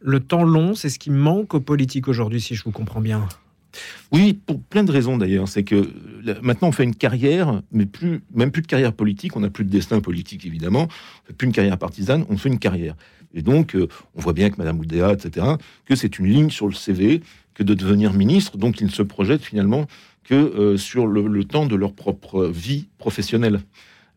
Le 0.00 0.20
temps 0.20 0.44
long, 0.44 0.74
c'est 0.74 0.88
ce 0.88 0.98
qui 0.98 1.10
manque 1.10 1.54
aux 1.54 1.60
politiques 1.60 2.08
aujourd'hui, 2.08 2.40
si 2.40 2.54
je 2.54 2.64
vous 2.64 2.72
comprends 2.72 3.00
bien. 3.00 3.28
Oui, 4.12 4.34
pour 4.34 4.60
plein 4.60 4.84
de 4.84 4.92
raisons 4.92 5.16
d'ailleurs. 5.16 5.48
C'est 5.48 5.64
que 5.64 5.88
maintenant 6.42 6.68
on 6.68 6.72
fait 6.72 6.84
une 6.84 6.94
carrière, 6.94 7.62
mais 7.72 7.86
plus, 7.86 8.22
même 8.34 8.50
plus 8.50 8.62
de 8.62 8.66
carrière 8.66 8.92
politique. 8.92 9.36
On 9.36 9.40
n'a 9.40 9.50
plus 9.50 9.64
de 9.64 9.70
destin 9.70 10.00
politique 10.00 10.46
évidemment. 10.46 10.88
Plus 11.36 11.46
une 11.46 11.52
carrière 11.52 11.78
partisane. 11.78 12.24
On 12.28 12.36
fait 12.36 12.48
une 12.48 12.58
carrière. 12.58 12.96
Et 13.34 13.42
donc 13.42 13.74
euh, 13.74 13.88
on 14.14 14.20
voit 14.20 14.32
bien 14.32 14.50
que 14.50 14.56
Madame 14.58 14.78
Oudéa, 14.78 15.12
etc., 15.12 15.46
que 15.84 15.94
c'est 15.94 16.18
une 16.18 16.26
ligne 16.26 16.50
sur 16.50 16.66
le 16.66 16.74
CV 16.74 17.22
que 17.54 17.62
de 17.62 17.74
devenir 17.74 18.12
ministre. 18.12 18.56
Donc 18.56 18.80
ils 18.80 18.86
ne 18.86 18.92
se 18.92 19.02
projettent 19.02 19.44
finalement 19.44 19.86
que 20.24 20.34
euh, 20.34 20.76
sur 20.76 21.06
le, 21.06 21.44
temps 21.44 21.66
de 21.66 21.76
leur 21.76 21.92
propre 21.92 22.46
vie 22.46 22.88
professionnelle. 22.98 23.60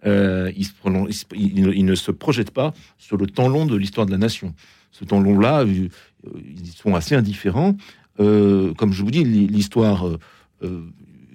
Euh, 0.05 0.51
ils, 0.55 1.85
ne 1.85 1.95
se 1.95 2.11
projettent 2.11 2.51
pas 2.51 2.73
sur 2.97 3.15
le 3.15 3.25
temps 3.25 3.47
long 3.47 3.65
de 3.65 3.75
l'histoire 3.75 4.05
de 4.05 4.11
la 4.11 4.17
nation. 4.17 4.53
Ce 4.91 5.05
temps 5.05 5.21
long-là, 5.21 5.63
ils 5.65 6.67
sont 6.67 6.93
assez 6.93 7.15
indifférents. 7.15 7.75
Comme 8.17 8.93
je 8.93 9.03
vous 9.03 9.11
dis, 9.11 9.23
l'histoire, 9.23 10.05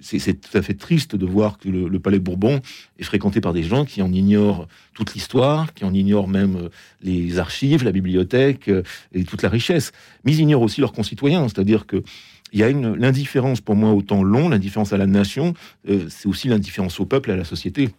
c'est 0.01 0.41
tout 0.41 0.57
à 0.57 0.61
fait 0.61 0.73
triste 0.73 1.15
de 1.15 1.25
voir 1.25 1.57
que 1.57 1.69
le, 1.69 1.99
palais 1.99 2.19
Bourbon 2.19 2.61
est 2.97 3.03
fréquenté 3.03 3.41
par 3.41 3.53
des 3.53 3.63
gens 3.63 3.85
qui 3.85 4.01
en 4.01 4.11
ignorent 4.11 4.67
toute 4.93 5.13
l'histoire, 5.13 5.73
qui 5.73 5.85
en 5.85 5.93
ignorent 5.93 6.27
même 6.27 6.69
les 7.01 7.37
archives, 7.39 7.83
la 7.83 7.91
bibliothèque 7.91 8.69
et 9.13 9.23
toute 9.23 9.41
la 9.41 9.49
richesse. 9.49 9.91
Mais 10.23 10.33
ils 10.33 10.39
ignorent 10.39 10.61
aussi 10.61 10.81
leurs 10.81 10.93
concitoyens, 10.93 11.47
c'est-à-dire 11.47 11.85
que 11.85 12.03
il 12.51 12.59
y 12.59 12.63
a 12.63 12.69
une 12.69 12.95
l'indifférence 12.95 13.61
pour 13.61 13.75
moi 13.75 13.91
au 13.91 14.01
temps 14.01 14.23
long, 14.23 14.49
l'indifférence 14.49 14.93
à 14.93 14.97
la 14.97 15.05
nation, 15.05 15.53
euh, 15.89 16.07
c'est 16.09 16.27
aussi 16.27 16.47
l'indifférence 16.47 16.99
au 16.99 17.05
peuple, 17.05 17.31
à 17.31 17.35
la 17.35 17.43
société, 17.43 17.89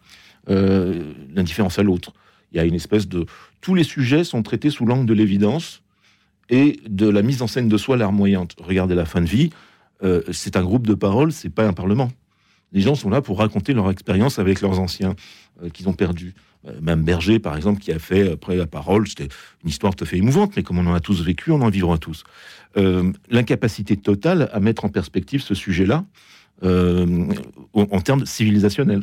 euh, 0.48 1.12
l'indifférence 1.34 1.78
à 1.78 1.82
l'autre. 1.82 2.12
Il 2.52 2.56
y 2.56 2.60
a 2.60 2.64
une 2.64 2.74
espèce 2.74 3.06
de... 3.06 3.26
Tous 3.60 3.74
les 3.74 3.84
sujets 3.84 4.24
sont 4.24 4.42
traités 4.42 4.70
sous 4.70 4.86
l'angle 4.86 5.06
de 5.06 5.14
l'évidence 5.14 5.79
et 6.50 6.80
de 6.88 7.08
la 7.08 7.22
mise 7.22 7.40
en 7.42 7.46
scène 7.46 7.68
de 7.68 7.76
soi 7.76 7.96
larmoyante. 7.96 8.56
Regardez 8.60 8.94
la 8.94 9.06
fin 9.06 9.22
de 9.22 9.28
vie, 9.28 9.50
euh, 10.02 10.22
c'est 10.32 10.56
un 10.56 10.62
groupe 10.62 10.86
de 10.86 10.94
parole, 10.94 11.32
c'est 11.32 11.48
pas 11.48 11.66
un 11.66 11.72
parlement. 11.72 12.10
Les 12.72 12.80
gens 12.80 12.94
sont 12.94 13.10
là 13.10 13.22
pour 13.22 13.38
raconter 13.38 13.72
leur 13.72 13.90
expérience 13.90 14.38
avec 14.38 14.60
leurs 14.60 14.78
anciens 14.78 15.14
euh, 15.62 15.70
qu'ils 15.70 15.88
ont 15.88 15.92
perdus. 15.92 16.34
Euh, 16.68 16.72
même 16.82 17.02
Berger, 17.02 17.38
par 17.38 17.56
exemple, 17.56 17.80
qui 17.80 17.92
a 17.92 17.98
fait 17.98 18.32
après 18.32 18.56
la 18.56 18.66
parole, 18.66 19.08
c'était 19.08 19.28
une 19.62 19.70
histoire 19.70 19.94
tout 19.94 20.04
à 20.04 20.06
fait 20.06 20.18
émouvante, 20.18 20.52
mais 20.56 20.62
comme 20.62 20.78
on 20.78 20.86
en 20.86 20.94
a 20.94 21.00
tous 21.00 21.22
vécu, 21.22 21.50
on 21.52 21.62
en 21.62 21.70
vivra 21.70 21.98
tous. 21.98 22.24
L'incapacité 22.76 23.96
totale 23.96 24.48
à 24.52 24.60
mettre 24.60 24.84
en 24.84 24.90
perspective 24.90 25.42
ce 25.42 25.54
sujet-là 25.56 26.04
en 26.62 28.00
termes 28.00 28.24
civilisationnels 28.26 29.02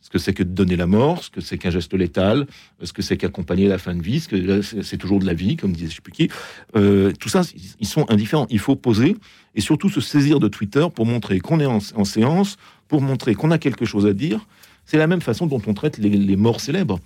ce 0.00 0.10
que 0.10 0.18
c'est 0.18 0.32
que 0.32 0.42
de 0.42 0.50
donner 0.50 0.76
la 0.76 0.86
mort, 0.86 1.22
ce 1.22 1.30
que 1.30 1.40
c'est 1.40 1.58
qu'un 1.58 1.70
geste 1.70 1.92
létal, 1.94 2.46
ce 2.82 2.92
que 2.92 3.02
c'est 3.02 3.16
qu'accompagner 3.16 3.68
la 3.68 3.78
fin 3.78 3.94
de 3.94 4.02
vie, 4.02 4.20
ce 4.20 4.28
que 4.28 4.62
c'est 4.62 4.96
toujours 4.96 5.18
de 5.18 5.26
la 5.26 5.34
vie, 5.34 5.56
comme 5.56 5.72
disait 5.72 5.90
je 5.90 5.96
sais 5.96 6.00
plus 6.00 6.12
qui. 6.12 6.30
Euh, 6.76 7.12
tout 7.18 7.28
ça, 7.28 7.42
ils 7.80 7.86
sont 7.86 8.10
indifférents. 8.10 8.46
Il 8.50 8.58
faut 8.58 8.76
poser 8.76 9.16
et 9.54 9.60
surtout 9.60 9.88
se 9.88 10.00
saisir 10.00 10.40
de 10.40 10.48
Twitter 10.48 10.86
pour 10.94 11.04
montrer 11.04 11.40
qu'on 11.40 11.60
est 11.60 11.66
en, 11.66 11.80
séance, 12.04 12.56
pour 12.86 13.02
montrer 13.02 13.34
qu'on 13.34 13.50
a 13.50 13.58
quelque 13.58 13.84
chose 13.84 14.06
à 14.06 14.12
dire. 14.12 14.46
C'est 14.84 14.98
la 14.98 15.06
même 15.06 15.20
façon 15.20 15.46
dont 15.46 15.60
on 15.66 15.74
traite 15.74 15.98
les, 15.98 16.36
morts 16.36 16.60
célèbres. 16.60 17.00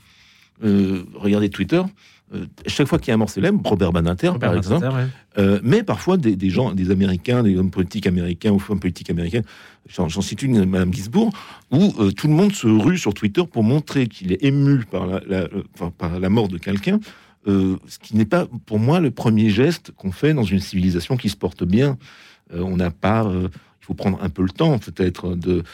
Euh, 0.62 1.04
regardez 1.14 1.48
Twitter, 1.48 1.82
euh, 2.34 2.46
chaque 2.66 2.86
fois 2.86 2.98
qu'il 2.98 3.08
y 3.08 3.10
a 3.10 3.14
un 3.14 3.18
mort 3.18 3.30
célèbre, 3.30 3.60
Robert 3.64 3.92
Badinter 3.92 4.32
par 4.40 4.56
exemple, 4.56 4.86
euh, 5.38 5.60
mais 5.62 5.82
parfois 5.82 6.16
des, 6.16 6.50
gens, 6.50 6.72
des 6.72 6.90
Américains, 6.90 7.42
des 7.42 7.56
hommes 7.56 7.70
politiques 7.70 8.06
américains 8.06 8.50
ou 8.52 8.58
femmes 8.58 8.80
politiques 8.80 9.10
américaines, 9.10 9.44
j'en 9.88 10.08
cite 10.08 10.42
une, 10.42 10.64
Madame 10.64 10.92
Gisbourg, 10.92 11.30
où 11.70 11.92
euh, 11.98 12.10
tout 12.10 12.28
le 12.28 12.34
monde 12.34 12.52
se 12.52 12.66
rue 12.66 12.98
sur 12.98 13.12
Twitter 13.14 13.42
pour 13.50 13.62
montrer 13.62 14.06
qu'il 14.06 14.32
est 14.32 14.42
ému 14.42 14.84
par 14.90 15.06
la, 15.06 15.48
par 15.98 16.18
la 16.18 16.28
mort 16.28 16.48
de 16.48 16.58
quelqu'un, 16.58 17.00
ce 17.46 17.98
qui 18.00 18.16
n'est 18.16 18.24
pas 18.24 18.46
pour 18.66 18.78
moi 18.78 19.00
le 19.00 19.10
premier 19.10 19.50
geste 19.50 19.90
qu'on 19.96 20.12
fait 20.12 20.32
dans 20.32 20.44
une 20.44 20.60
civilisation 20.60 21.16
qui 21.16 21.28
se 21.28 21.36
porte 21.36 21.64
bien. 21.64 21.98
on 22.54 22.76
n'a 22.76 22.90
pas 22.90 23.28
il 23.34 23.84
faut 23.84 23.94
prendre 23.94 24.22
un 24.22 24.28
peu 24.28 24.42
le 24.42 24.50
temps 24.50 24.78
peut-être 24.78 25.34
de 25.34 25.64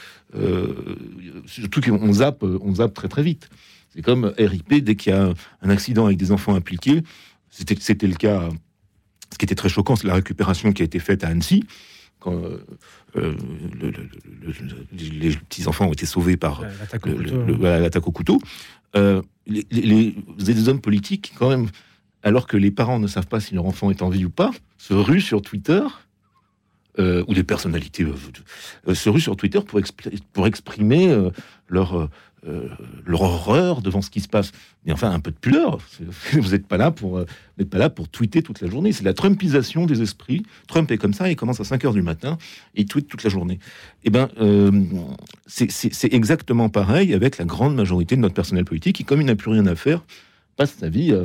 surtout 1.45 1.83
qu'on 1.83 2.13
zappe 2.15 2.43
on 2.43 2.77
zappe 2.77 2.95
très 2.95 3.09
très 3.09 3.23
vite 3.23 3.51
c'est 3.91 4.03
comme 4.03 4.33
RIP, 4.39 4.85
dès 4.85 4.97
qu'il 4.97 5.13
y 5.13 5.17
a 5.17 5.33
un 5.63 5.71
accident 5.71 6.07
avec 6.07 6.19
des 6.19 6.33
enfants 6.33 6.55
impliqués, 6.55 7.03
c'était 7.51 8.07
le 8.07 8.15
cas. 8.15 8.49
Ce 9.33 9.39
qui 9.39 9.45
était 9.45 9.55
très 9.55 9.69
choquant, 9.69 9.97
c'est 9.97 10.07
la 10.07 10.15
récupération 10.15 10.73
qui 10.73 10.83
a 10.83 10.85
été 10.85 10.99
faite 10.99 11.23
à 11.23 11.29
Annecy, 11.29 11.65
quand 12.19 12.35
euh, 12.35 12.65
euh, 13.17 13.37
les 14.93 15.31
petits-enfants 15.31 15.87
ont 15.87 15.93
été 15.93 16.07
sauvés 16.07 16.37
par 16.37 16.63
l'attaque 16.63 18.09
au 18.09 18.13
couteau. 18.13 18.41
Euh, 18.97 19.23
les, 19.47 19.67
les, 19.71 20.69
hommes 20.69 20.81
politiques, 20.81 21.33
quand 21.39 21.51
même, 21.51 21.69
alors 22.23 22.47
que 22.47 22.57
les 22.57 22.71
parents 22.71 22.99
ne 22.99 23.07
savent 23.07 23.27
pas 23.27 23.41
si 23.41 23.55
leur 23.55 23.67
enfant 23.67 23.91
est 23.91 24.03
en 24.03 24.09
vie 24.09 24.25
ou 24.25 24.31
pas, 24.31 24.51
se 24.79 24.95
ruent 24.95 25.21
sur 25.21 25.43
Twitter, 25.43 25.83
ou 26.99 27.35
des 27.35 27.45
personnalités 27.45 28.07
se 28.93 29.09
ruent 29.09 29.21
sur 29.21 29.37
Twitter 29.37 29.61
pour, 30.33 30.47
exprimer 30.47 31.31
leur 31.69 32.09
euh, 32.47 32.69
leur 33.05 33.23
horreur 33.23 33.83
devant 33.83 34.01
ce 34.01 34.11
qui 34.11 34.21
se 34.21 34.29
passe. 34.29 34.53
Mais 34.87 34.93
enfin, 34.93 35.11
un 35.11 35.19
peu 35.19 35.33
de 35.33 35.37
pudeur. 35.37 35.79
Vous 36.33 36.51
n'êtes 36.51 36.69
pas 36.69 36.77
là 36.77 36.93
pour, 36.93 37.19
euh, 37.19 37.27
pas 37.69 37.79
là 37.79 37.91
pour 37.91 38.09
tweeter 38.09 38.43
toute 38.43 38.61
la 38.61 38.71
journée. 38.71 38.93
C'est 38.93 39.03
la 39.03 39.13
Trumpisation 39.13 39.87
des 39.87 40.03
esprits. 40.03 40.45
Trump 40.69 40.89
est 40.93 40.99
comme 40.99 41.15
ça, 41.15 41.29
il 41.29 41.35
commence 41.35 41.59
à 41.59 41.65
5 41.65 41.85
heures 41.85 41.95
du 41.95 42.03
matin 42.03 42.39
et 42.77 42.83
il 42.83 42.87
tweet 42.87 43.09
toute 43.09 43.25
la 43.25 43.31
journée. 43.31 43.59
Eh 44.05 44.11
ben, 44.11 44.29
euh, 44.41 44.71
c'est 45.49 46.15
exactement 46.15 46.69
pareil 46.69 47.13
avec 47.13 47.39
la 47.39 47.45
grande 47.45 47.75
majorité 47.75 48.15
de 48.15 48.21
notre 48.21 48.35
personnel 48.35 48.65
politique 48.65 48.95
qui, 48.97 49.05
comme 49.05 49.21
il 49.21 49.27
n'a 49.27 49.35
plus 49.35 49.51
rien 49.51 49.67
à 49.67 49.75
faire, 49.75 50.05
passe 50.57 50.75
sa 50.79 50.89
vie 50.89 51.13
à 51.13 51.23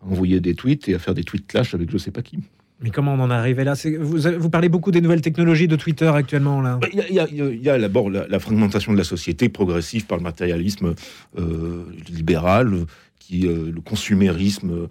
envoyer 0.00 0.40
des 0.40 0.54
tweets 0.54 0.88
et 0.88 0.94
à 0.94 0.98
faire 0.98 1.12
des 1.12 1.24
tweets 1.24 1.46
clash 1.46 1.74
avec 1.74 1.90
je 1.90 1.98
sais 1.98 2.10
pas 2.10 2.22
qui. 2.22 2.38
Mais 2.80 2.90
comment 2.90 3.14
on 3.14 3.20
en 3.20 3.30
est 3.30 3.34
arrivé 3.34 3.64
là? 3.64 3.74
Vous, 4.00 4.18
vous, 4.38 4.50
parlez 4.50 4.68
beaucoup 4.68 4.90
des 4.90 5.00
nouvelles 5.00 5.22
technologies 5.22 5.68
de 5.68 5.76
Twitter 5.76 6.08
actuellement 6.08 6.60
là. 6.60 6.78
Il 6.92 7.62
y 7.62 7.70
a, 7.70 7.78
d'abord 7.78 8.10
la, 8.10 8.38
fragmentation 8.38 8.92
de 8.92 8.98
la 8.98 9.04
société 9.04 9.48
progressive 9.48 10.06
par 10.06 10.18
le 10.18 10.24
matérialisme 10.24 10.94
euh, 11.38 11.84
libéral, 12.08 12.84
qui 13.18 13.46
euh, 13.46 13.72
le 13.74 13.80
consumérisme 13.80 14.70
euh, 14.72 14.86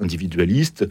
individualiste, 0.00 0.88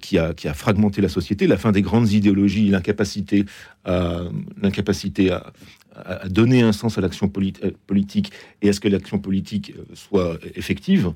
qui 0.00 0.18
a 0.18 0.34
qui 0.34 0.46
a 0.46 0.54
fragmenté 0.54 1.00
la 1.00 1.08
société, 1.08 1.48
la 1.48 1.56
fin 1.56 1.72
des 1.72 1.82
grandes 1.82 2.12
idéologies, 2.12 2.68
l'incapacité 2.68 3.44
à 3.84 4.20
l'incapacité 4.62 5.32
à, 5.32 5.52
à, 5.94 6.28
donner 6.28 6.62
un 6.62 6.72
sens 6.72 6.98
à 6.98 7.00
l'action 7.00 7.28
politique 7.28 8.32
et 8.62 8.68
à 8.68 8.72
ce 8.72 8.80
que 8.80 8.88
l'action 8.88 9.18
politique 9.18 9.74
soit 9.94 10.38
effective. 10.54 11.12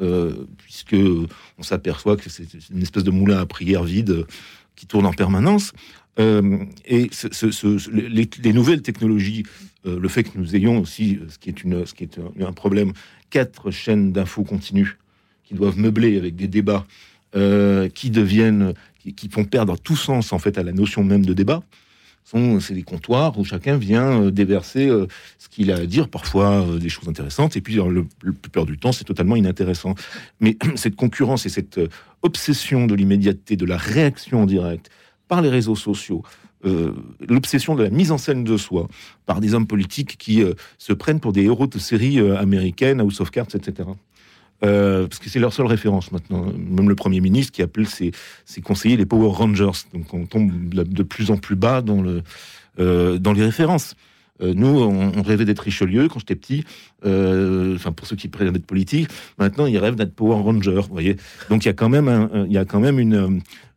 Euh, 0.00 0.46
puisque 0.56 0.96
on 1.58 1.62
s'aperçoit 1.62 2.16
que 2.16 2.30
c'est 2.30 2.46
une 2.70 2.80
espèce 2.80 3.04
de 3.04 3.10
moulin 3.10 3.38
à 3.38 3.44
prière 3.44 3.84
vide 3.84 4.24
qui 4.74 4.86
tourne 4.86 5.04
en 5.04 5.12
permanence. 5.12 5.72
Euh, 6.18 6.64
et 6.86 7.10
les, 7.92 8.52
nouvelles 8.52 8.80
technologies, 8.80 9.44
euh, 9.84 9.98
le 9.98 10.08
fait 10.08 10.24
que 10.24 10.38
nous 10.38 10.56
ayons 10.56 10.80
aussi, 10.80 11.18
ce 11.28 11.38
qui 11.38 11.50
est, 11.50 11.62
une, 11.64 11.84
ce 11.84 11.92
qui 11.92 12.04
est 12.04 12.18
un, 12.40 12.52
problème, 12.52 12.92
quatre 13.28 13.70
chaînes 13.70 14.12
d'infos 14.12 14.44
continues 14.44 14.96
qui 15.44 15.52
doivent 15.52 15.78
meubler 15.78 16.16
avec 16.16 16.34
des 16.34 16.48
débats 16.48 16.86
qui 17.94 18.10
deviennent, 18.10 18.74
qui, 19.14 19.28
font 19.28 19.44
perdre 19.44 19.78
tout 19.78 19.94
sens 19.94 20.32
en 20.32 20.40
fait 20.40 20.58
à 20.58 20.64
la 20.64 20.72
notion 20.72 21.04
même 21.04 21.24
de 21.24 21.32
débat 21.32 21.62
c'est 22.60 22.74
des 22.74 22.82
comptoirs 22.82 23.38
où 23.38 23.44
chacun 23.44 23.76
vient 23.76 24.22
euh, 24.22 24.30
déverser 24.30 24.88
euh, 24.88 25.06
ce 25.38 25.48
qu'il 25.48 25.72
a 25.72 25.76
à 25.76 25.86
dire, 25.86 26.08
parfois 26.08 26.62
euh, 26.62 26.78
des 26.78 26.88
choses 26.88 27.08
intéressantes, 27.08 27.56
et 27.56 27.60
puis 27.60 27.74
le, 27.74 28.04
plus 28.04 28.32
plupart 28.32 28.66
du 28.66 28.78
temps, 28.78 28.92
c'est 28.92 29.04
totalement 29.04 29.36
inintéressant. 29.36 29.94
Mais 30.40 30.56
cette 30.76 30.96
concurrence 30.96 31.46
et 31.46 31.48
cette 31.48 31.80
obsession 32.22 32.86
de 32.86 32.94
l'immédiateté, 32.94 33.56
de 33.56 33.66
la 33.66 33.76
réaction 33.76 34.42
en 34.42 34.46
direct 34.46 34.90
par 35.28 35.42
les 35.42 35.48
réseaux 35.48 35.76
sociaux, 35.76 36.22
l'obsession 37.26 37.74
de 37.74 37.84
la 37.84 37.88
mise 37.88 38.12
en 38.12 38.18
scène 38.18 38.44
de 38.44 38.58
soi 38.58 38.86
par 39.24 39.40
des 39.40 39.54
hommes 39.54 39.66
politiques 39.66 40.18
qui 40.18 40.42
se 40.76 40.92
prennent 40.92 41.20
pour 41.20 41.32
des 41.32 41.44
héros 41.44 41.66
de 41.66 41.78
séries 41.78 42.18
américaines, 42.18 43.00
House 43.00 43.20
of 43.22 43.30
Cards, 43.30 43.54
etc. 43.54 43.88
Euh, 44.62 45.06
parce 45.06 45.18
que 45.18 45.30
c'est 45.30 45.38
leur 45.38 45.52
seule 45.52 45.66
référence 45.66 46.12
maintenant. 46.12 46.52
Même 46.52 46.88
le 46.88 46.94
Premier 46.94 47.20
ministre 47.20 47.52
qui 47.52 47.62
appelle 47.62 47.86
ses, 47.86 48.12
conseillers 48.62 48.96
les 48.96 49.06
Power 49.06 49.30
Rangers. 49.32 49.70
Donc 49.94 50.12
on 50.12 50.26
tombe 50.26 50.68
de 50.68 51.02
plus 51.02 51.30
en 51.30 51.36
plus 51.36 51.56
bas 51.56 51.82
dans, 51.82 52.04
euh, 52.78 53.18
les 53.18 53.44
références. 53.44 53.94
Euh, 54.42 54.52
nous, 54.54 54.68
on, 54.68 55.22
rêvait 55.22 55.44
d'être 55.44 55.60
Richelieu 55.60 56.08
quand 56.08 56.18
j'étais 56.18 56.36
petit. 56.36 56.64
Enfin, 57.02 57.92
pour 57.92 58.06
ceux 58.06 58.16
qui 58.16 58.28
prétendent 58.28 58.54
d'être 58.54 58.66
politiques, 58.66 59.08
maintenant 59.38 59.66
ils 59.66 59.78
rêvent 59.78 59.96
d'être 59.96 60.14
Power 60.14 60.42
Ranger. 60.42 60.82
Vous 60.88 60.92
voyez. 60.92 61.16
Donc 61.48 61.64
il 61.64 61.68
y 61.68 61.70
a 61.70 61.74
quand 61.74 61.88
même 61.88 62.08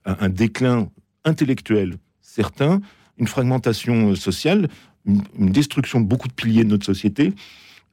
un, 0.05 0.29
déclin 0.29 0.89
intellectuel 1.23 1.95
certain, 2.21 2.81
une 3.17 3.27
fragmentation 3.27 4.15
sociale, 4.15 4.67
une, 5.05 5.51
destruction 5.51 6.01
de 6.01 6.05
beaucoup 6.05 6.27
de 6.27 6.33
piliers 6.33 6.63
de 6.65 6.69
notre 6.69 6.85
société, 6.85 7.33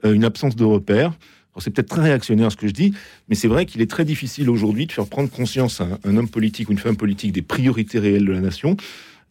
une 0.02 0.25
absence 0.25 0.56
de 0.56 0.64
repères 0.64 1.12
c'est 1.62 1.71
peut-être 1.71 1.88
très 1.88 2.02
réactionnaire 2.02 2.50
ce 2.50 2.57
que 2.57 2.67
je 2.67 2.73
dis, 2.73 2.95
mais 3.29 3.35
c'est 3.35 3.49
vrai 3.49 3.67
qu'il 3.67 3.81
est 3.81 3.90
très 3.90 4.05
difficile 4.05 4.50
aujourd'hui 4.50 4.87
de 4.87 4.93
faire 4.93 5.07
prendre 5.07 5.31
conscience 5.31 5.81
à 5.81 5.87
un, 6.05 6.17
homme 6.17 6.29
politique 6.29 6.69
ou 6.69 6.73
une 6.73 6.79
femme 6.79 6.97
politique 6.97 7.33
des 7.33 7.43
priorités 7.43 7.99
réelles 7.99 8.25
de 8.25 8.33
la 8.33 8.40
nation, 8.40 8.76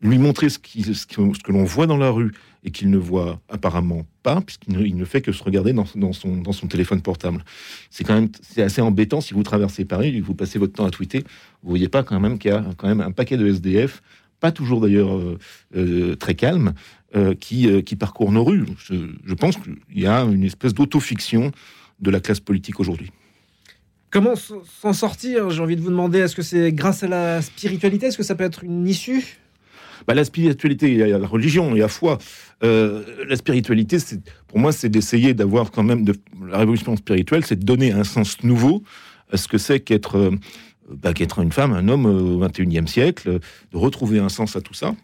lui 0.01 0.17
montrer 0.17 0.49
ce, 0.49 0.59
que 0.59 1.51
l'on 1.51 1.63
voit 1.63 1.87
dans 1.87 1.97
la 1.97 2.09
rue 2.09 2.33
et 2.63 2.71
qu'il 2.71 2.89
ne 2.89 2.97
voit 2.97 3.39
apparemment 3.49 4.05
pas, 4.23 4.41
puisqu'il 4.41 4.95
ne, 4.95 5.05
fait 5.05 5.21
que 5.21 5.31
se 5.31 5.43
regarder 5.43 5.73
dans, 5.73 5.85
son, 5.85 6.37
dans 6.37 6.51
son 6.51 6.67
téléphone 6.67 7.01
portable. 7.01 7.43
C'est 7.89 8.03
quand 8.03 8.15
même 8.15 8.29
c'est 8.41 8.61
assez 8.61 8.81
embêtant 8.81 9.21
si 9.21 9.33
vous 9.33 9.43
traversez 9.43 9.85
Paris 9.85 10.15
et 10.15 10.19
que 10.19 10.25
vous 10.25 10.35
passez 10.35 10.59
votre 10.59 10.73
temps 10.73 10.85
à 10.85 10.91
tweeter. 10.91 11.23
Vous 11.63 11.69
voyez 11.69 11.87
pas 11.87 12.03
quand 12.03 12.19
même 12.19 12.37
qu'il 12.37 12.51
y 12.51 12.53
a 12.53 12.65
quand 12.77 12.87
même 12.87 13.01
un 13.01 13.11
paquet 13.11 13.37
de 13.37 13.47
SDF, 13.47 14.01
pas 14.39 14.51
toujours 14.51 14.81
d'ailleurs 14.81 15.15
euh, 15.15 15.37
euh, 15.75 16.15
très 16.15 16.35
calme, 16.35 16.73
euh, 17.15 17.33
qui, 17.33 17.83
qui 17.83 17.95
parcourent 17.95 18.31
nos 18.31 18.43
rues. 18.43 18.65
Je, 18.77 18.95
je 19.25 19.33
pense 19.33 19.57
qu'il 19.57 19.77
y 19.95 20.05
a 20.05 20.21
une 20.21 20.43
espèce 20.43 20.73
d'autofiction 20.73 21.51
de 22.01 22.11
la 22.11 22.19
classe 22.19 22.39
politique 22.39 22.79
aujourd'hui. 22.79 23.11
Comment 24.11 24.33
s'en 24.35 24.93
sortir? 24.93 25.51
J'ai 25.51 25.61
envie 25.61 25.75
de 25.75 25.81
vous 25.81 25.91
demander, 25.91 26.19
est-ce 26.19 26.35
que 26.35 26.41
c'est 26.41 26.71
grâce 26.71 27.03
à 27.03 27.07
la 27.07 27.41
spiritualité? 27.41 28.07
Est-ce 28.07 28.17
que 28.17 28.23
ça 28.23 28.35
peut 28.35 28.43
être 28.43 28.63
une 28.63 28.87
issue? 28.87 29.37
Bah, 30.07 30.15
la 30.15 30.23
spiritualité, 30.23 30.91
il 30.91 30.97
y 30.97 31.03
a 31.03 31.19
la 31.19 31.27
religion, 31.27 31.75
il 31.75 31.77
y 31.77 31.81
a 31.81 31.83
la 31.83 31.89
foi. 31.89 32.17
Euh, 32.63 33.03
la 33.27 33.35
spiritualité, 33.35 33.97
pour 34.47 34.57
moi, 34.57 34.71
c'est 34.71 34.89
d'essayer 34.89 35.35
d'avoir 35.35 35.69
quand 35.69 35.83
même 35.83 36.05
de 36.05 36.15
la 36.47 36.57
révolution 36.57 36.95
spirituelle, 36.95 37.45
c'est 37.45 37.59
de 37.59 37.65
donner 37.65 37.91
un 37.91 38.03
sens 38.03 38.41
nouveau 38.43 38.83
à 39.31 39.37
ce 39.37 39.47
que 39.47 39.59
c'est 39.59 39.79
qu'être 39.79 40.17
euh, 40.17 40.31
bah, 40.89 41.13
qu'être 41.13 41.37
une 41.39 41.51
femme, 41.51 41.73
un 41.73 41.87
homme 41.87 42.07
au 42.07 42.43
21e 42.43 42.87
siècle, 42.87 43.39
de 43.71 43.77
retrouver 43.77 44.17
un 44.17 44.29
sens 44.29 44.55
à 44.55 44.61
tout 44.61 44.73
ça 44.73 44.95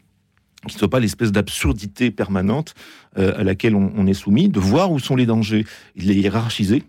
qui 0.68 0.76
ne 0.76 0.80
soit 0.80 0.90
pas 0.90 1.00
l'espèce 1.00 1.32
d'absurdité 1.32 2.12
permanente 2.12 2.74
euh, 3.18 3.34
à 3.38 3.44
laquelle 3.44 3.76
on, 3.76 4.08
est 4.08 4.14
soumis, 4.14 4.50
de 4.50 4.60
voir 4.60 4.92
où 4.92 5.00
sont 5.00 5.16
les 5.16 5.26
dangers, 5.26 5.66
de 5.96 6.04
les 6.04 6.16
hiérarchiser. 6.16 6.84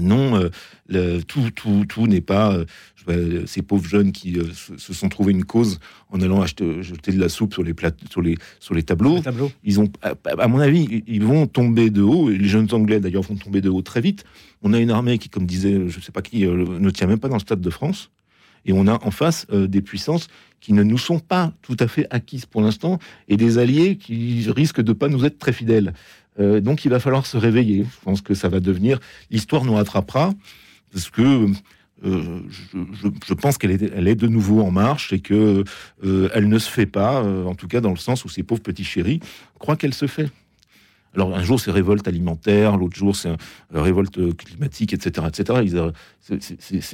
non, 0.00 0.48
tout, 1.26 1.50
tout, 1.54 1.84
tout 1.88 2.06
n'est 2.06 2.20
pas 2.20 2.56
ces 3.46 3.62
pauvres 3.62 3.88
jeunes 3.88 4.12
qui 4.12 4.36
se, 4.76 4.92
sont 4.92 5.08
trouvés 5.08 5.32
une 5.32 5.44
cause 5.44 5.78
en 6.10 6.20
allant 6.20 6.40
acheter, 6.40 6.82
jeter 6.82 7.12
de 7.12 7.20
la 7.20 7.28
soupe 7.28 7.54
sur 7.54 7.62
les, 7.62 7.74
sur 8.10 8.22
les, 8.22 8.36
sur 8.60 8.74
les 8.74 8.82
tableaux. 8.82 9.20
Ils 9.64 9.80
ont, 9.80 9.88
à, 10.02 10.48
mon 10.48 10.58
avis, 10.58 11.02
ils 11.06 11.24
vont 11.24 11.46
tomber 11.46 11.90
de 11.90 12.02
haut. 12.02 12.30
Et 12.30 12.36
les 12.36 12.48
jeunes 12.48 12.68
Anglais, 12.72 13.00
d'ailleurs, 13.00 13.22
vont 13.22 13.36
tomber 13.36 13.60
de 13.60 13.68
haut 13.68 13.82
très 13.82 14.00
vite. 14.00 14.24
On 14.62 14.72
a 14.72 14.78
une 14.78 14.90
armée 14.90 15.18
qui, 15.18 15.28
comme 15.28 15.46
disait, 15.46 15.72
je 15.88 15.96
ne 15.96 16.02
sais 16.02 16.12
pas 16.12 16.22
qui, 16.22 16.46
ne 16.46 16.90
tient 16.90 17.06
même 17.06 17.18
pas 17.18 17.28
dans 17.28 17.36
le 17.36 17.40
stade 17.40 17.60
de 17.60 17.70
France. 17.70 18.10
Et 18.68 18.72
on 18.72 18.86
a 18.86 19.04
en 19.04 19.10
face 19.10 19.46
des 19.50 19.80
puissances 19.82 20.28
qui 20.60 20.72
ne 20.72 20.82
nous 20.82 20.98
sont 20.98 21.18
pas 21.18 21.52
tout 21.62 21.76
à 21.80 21.88
fait 21.88 22.06
acquises 22.10 22.46
pour 22.46 22.60
l'instant 22.60 22.98
et 23.28 23.36
des 23.36 23.58
alliés 23.58 23.96
qui 23.96 24.46
risquent 24.50 24.82
de 24.82 24.92
pas 24.92 25.08
nous 25.08 25.24
être 25.24 25.38
très 25.38 25.52
fidèles. 25.52 25.94
Euh, 26.40 26.60
donc 26.60 26.84
il 26.84 26.90
va 26.90 27.00
falloir 27.00 27.26
se 27.26 27.36
réveiller. 27.36 27.84
Je 27.84 28.04
pense 28.04 28.20
que 28.20 28.34
ça 28.34 28.48
va 28.48 28.60
devenir 28.60 29.00
l'histoire 29.30 29.64
nous 29.64 29.74
rattrapera 29.74 30.32
parce 30.92 31.10
que 31.10 31.46
euh, 32.04 32.40
je, 32.48 33.34
pense 33.34 33.58
qu'elle 33.58 33.72
est, 33.72 33.90
elle 33.94 34.06
est 34.06 34.14
de 34.14 34.28
nouveau 34.28 34.60
en 34.62 34.70
marche 34.70 35.12
et 35.12 35.18
que 35.18 35.64
euh, 36.04 36.30
elle 36.32 36.48
ne 36.48 36.58
se 36.58 36.70
fait 36.70 36.86
pas, 36.86 37.22
en 37.22 37.54
tout 37.54 37.66
cas 37.66 37.80
dans 37.80 37.90
le 37.90 37.96
sens 37.96 38.24
où 38.24 38.28
ces 38.28 38.42
pauvres 38.42 38.62
petits 38.62 38.84
chéris 38.84 39.20
croient 39.58 39.76
qu'elle 39.76 39.94
se 39.94 40.06
fait. 40.06 40.30
Alors 41.14 41.34
un 41.34 41.42
jour 41.42 41.58
c'est 41.58 41.70
révolte 41.70 42.06
alimentaire, 42.06 42.76
l'autre 42.76 42.96
jour 42.96 43.16
c'est 43.16 43.30
révolte 43.72 44.36
climatique, 44.36 44.92
etc., 44.92 45.26
etc. 45.28 45.92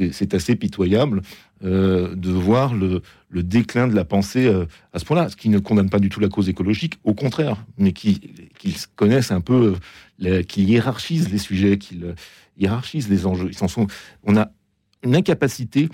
C'est 0.07 0.35
assez 0.35 0.57
pitoyable 0.57 1.23
euh, 1.65 2.15
de 2.15 2.31
voir 2.31 2.75
le, 2.75 3.01
déclin 3.33 3.89
de 3.89 3.95
la 3.95 4.05
pensée 4.05 4.47
euh, 4.47 4.67
à 4.93 4.99
ce 4.99 5.05
point-là, 5.05 5.29
ce 5.31 5.37
qui 5.37 5.49
ne 5.49 5.59
condamne 5.59 5.89
pas 5.89 5.99
du 5.99 6.11
tout 6.11 6.21
la 6.21 6.29
cause 6.29 6.49
écologique, 6.49 6.95
au 7.05 7.15
contraire, 7.15 7.65
mais 7.79 7.93
qui, 7.93 8.21
connaissent 8.97 9.31
un 9.31 9.41
peu, 9.41 9.75
euh, 10.25 10.43
qui 10.43 10.65
hiérarchisent 10.65 11.31
les 11.31 11.39
sujets, 11.39 11.79
qui 11.79 12.03
hiérarchisent 12.59 13.09
les 13.09 13.25
enjeux. 13.25 13.51
On 14.25 14.37
a 14.37 14.51
une 15.03 15.17
incapacité 15.17 15.89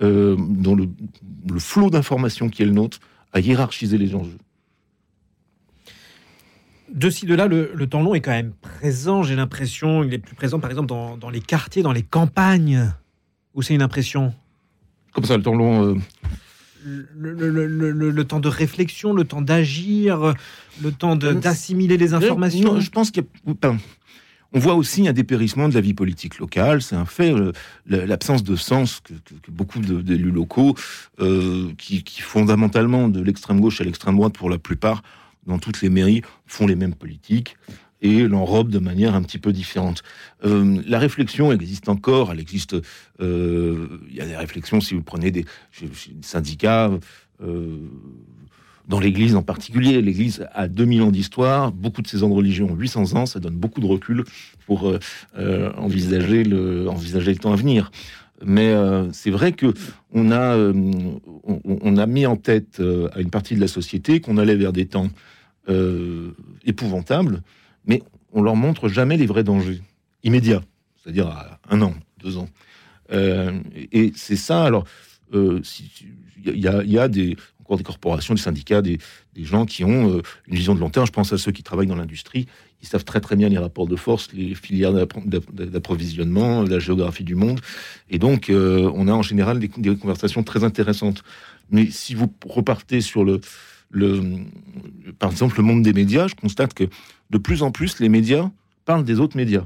dans 0.00 0.74
le, 0.74 0.88
le 1.48 1.60
flot 1.60 1.88
d'informations 1.88 2.48
qui 2.48 2.62
est 2.62 2.66
le 2.66 2.72
nôtre 2.72 2.98
à 3.32 3.40
hiérarchiser 3.40 3.96
les 3.96 4.14
enjeux 4.14 4.38
de 6.94 7.10
ci, 7.10 7.26
de 7.26 7.34
là, 7.34 7.48
le, 7.48 7.86
temps 7.86 8.02
long 8.02 8.14
est 8.14 8.20
quand 8.20 8.30
même 8.30 8.52
présent, 8.52 9.22
j'ai 9.22 9.34
l'impression. 9.34 10.04
Il 10.04 10.14
est 10.14 10.18
plus 10.18 10.36
présent, 10.36 10.60
par 10.60 10.70
exemple, 10.70 10.88
dans, 10.88 11.30
les 11.30 11.40
quartiers, 11.40 11.82
dans 11.82 11.92
les 11.92 12.02
campagnes, 12.02 12.92
où 13.54 13.62
c'est 13.62 13.74
une 13.74 13.82
impression? 13.82 14.32
Comme 15.12 15.24
ça, 15.24 15.36
le 15.36 15.42
temps 15.42 15.54
long. 15.54 15.84
Euh, 15.88 15.96
le, 17.16 18.22
temps 18.24 18.40
de 18.40 18.48
réflexion, 18.48 19.12
le 19.12 19.24
temps 19.24 19.42
d'agir, 19.42 20.34
le 20.82 20.92
temps 20.92 21.18
euh, 21.22 21.34
d'assimiler 21.34 21.96
les 21.96 22.14
informations? 22.14 22.78
je 22.78 22.90
pense 22.90 23.10
qu'il 23.10 23.24
On 24.52 24.58
voit 24.58 24.74
aussi 24.74 25.08
un 25.08 25.14
dépérissement 25.14 25.68
de 25.68 25.74
la 25.74 25.80
vie 25.80 25.94
politique 25.94 26.38
locale, 26.38 26.82
c'est 26.82 26.94
un 26.94 27.06
fait, 27.06 27.34
l'absence 27.86 28.44
de 28.44 28.54
sens 28.54 29.00
que, 29.00 29.14
beaucoup 29.50 29.78
d'élus 29.80 30.30
locaux, 30.30 30.76
euh, 31.20 31.72
qui, 31.78 32.04
qui, 32.04 32.20
fondamentalement 32.20 33.08
de 33.08 33.20
l'extrême 33.20 33.60
gauche 33.60 33.80
à 33.80 33.84
l'extrême 33.84 34.16
droite 34.16 34.34
pour 34.34 34.50
la 34.50 34.58
plupart, 34.58 35.02
dans 35.46 35.58
toutes 35.58 35.82
les 35.82 35.88
mairies, 35.88 36.22
font 36.46 36.66
les 36.66 36.76
mêmes 36.76 36.94
politiques 36.94 37.56
et 38.04 38.28
l'enrobent 38.28 38.70
de 38.70 38.78
manière 38.78 39.14
un 39.14 39.22
petit 39.22 39.38
peu 39.38 39.52
différente. 39.52 40.02
Euh, 40.44 40.80
la 40.86 40.98
réflexion 40.98 41.50
existe 41.52 41.88
encore, 41.88 42.30
elle 42.30 42.40
existe. 42.40 42.76
Euh, 43.20 43.88
il 44.08 44.14
y 44.14 44.20
a 44.20 44.26
des 44.26 44.36
réflexions 44.36 44.80
si 44.80 44.94
vous 44.94 45.02
prenez 45.02 45.30
des, 45.30 45.46
syndicats. 46.20 46.90
Euh, 47.42 47.78
dans 48.86 49.00
l'Église 49.00 49.34
en 49.34 49.42
particulier, 49.42 50.02
l'Église 50.02 50.46
a 50.52 50.68
2000 50.68 51.02
ans 51.02 51.10
d'histoire, 51.10 51.72
beaucoup 51.72 52.02
de 52.02 52.06
saisons 52.06 52.28
de 52.28 52.34
religion 52.34 52.68
ont 52.70 52.74
800 52.74 53.14
ans, 53.14 53.24
ça 53.24 53.40
donne 53.40 53.56
beaucoup 53.56 53.80
de 53.80 53.86
recul 53.86 54.24
pour 54.66 54.92
envisager, 55.78 56.44
le, 56.44 56.86
envisager 56.90 57.32
le 57.32 57.38
temps 57.38 57.54
à 57.54 57.56
venir. 57.56 57.90
Mais 58.46 58.74
c'est 59.12 59.30
vrai 59.30 59.52
que 59.52 59.72
on 60.12 60.30
a, 60.30 60.56
on, 60.56 61.96
a 61.96 62.06
mis 62.06 62.26
en 62.26 62.36
tête 62.36 62.80
à 63.14 63.20
une 63.20 63.30
partie 63.30 63.54
de 63.54 63.60
la 63.60 63.68
société 63.68 64.20
qu'on 64.20 64.38
allait 64.38 64.56
vers 64.56 64.72
des 64.72 64.86
temps 64.86 65.08
euh, 65.70 66.32
épouvantables, 66.66 67.42
mais 67.86 68.02
on 68.32 68.42
leur 68.42 68.54
montre 68.54 68.88
jamais 68.88 69.16
les 69.16 69.24
vrais 69.24 69.44
dangers 69.44 69.80
immédiats, 70.22 70.62
c'est-à-dire 70.96 71.28
à 71.28 71.58
un 71.70 71.80
an, 71.80 71.94
deux 72.22 72.36
ans. 72.36 72.50
Euh, 73.12 73.60
et 73.90 74.12
c'est 74.14 74.36
ça. 74.36 74.64
Alors, 74.64 74.84
euh, 75.32 75.62
il 76.44 76.58
y, 76.58 76.98
a, 76.98 77.08
des 77.08 77.34
encore 77.64 77.78
des 77.78 77.84
corporations, 77.84 78.34
des 78.34 78.40
syndicats, 78.40 78.82
des, 78.82 78.98
gens 79.36 79.64
qui 79.64 79.84
ont 79.84 80.20
une 80.46 80.54
vision 80.54 80.74
de 80.74 80.80
long 80.80 80.90
terme. 80.90 81.06
Je 81.06 81.12
pense 81.12 81.32
à 81.32 81.38
ceux 81.38 81.50
qui 81.50 81.62
travaillent 81.62 81.86
dans 81.86 81.96
l'industrie. 81.96 82.46
Ils 82.82 82.86
savent 82.86 83.04
très 83.04 83.20
très 83.20 83.36
bien 83.36 83.48
les 83.48 83.58
rapports 83.58 83.86
de 83.86 83.96
force, 83.96 84.28
les 84.32 84.54
filières 84.54 84.92
d'approvisionnement, 84.92 86.62
la 86.62 86.78
géographie 86.78 87.24
du 87.24 87.34
monde. 87.34 87.60
Et 88.10 88.18
donc, 88.18 88.50
on 88.50 89.08
a 89.08 89.12
en 89.12 89.22
général 89.22 89.58
des, 89.58 89.70
des, 89.78 89.96
conversations 89.96 90.42
très 90.42 90.62
intéressantes. 90.62 91.22
Mais 91.70 91.90
si 91.90 92.14
vous 92.14 92.32
repartez 92.46 93.00
sur 93.00 93.24
le, 93.24 93.40
le, 93.90 94.20
par 95.18 95.30
exemple, 95.30 95.56
le 95.56 95.62
monde 95.62 95.82
des 95.82 95.92
médias, 95.92 96.28
je 96.28 96.34
constate 96.34 96.74
que 96.74 96.84
de 97.30 97.38
plus 97.38 97.62
en 97.62 97.70
plus, 97.70 98.00
les 98.00 98.08
médias 98.08 98.50
parlent 98.84 99.04
des 99.04 99.18
autres 99.18 99.36
médias. 99.36 99.64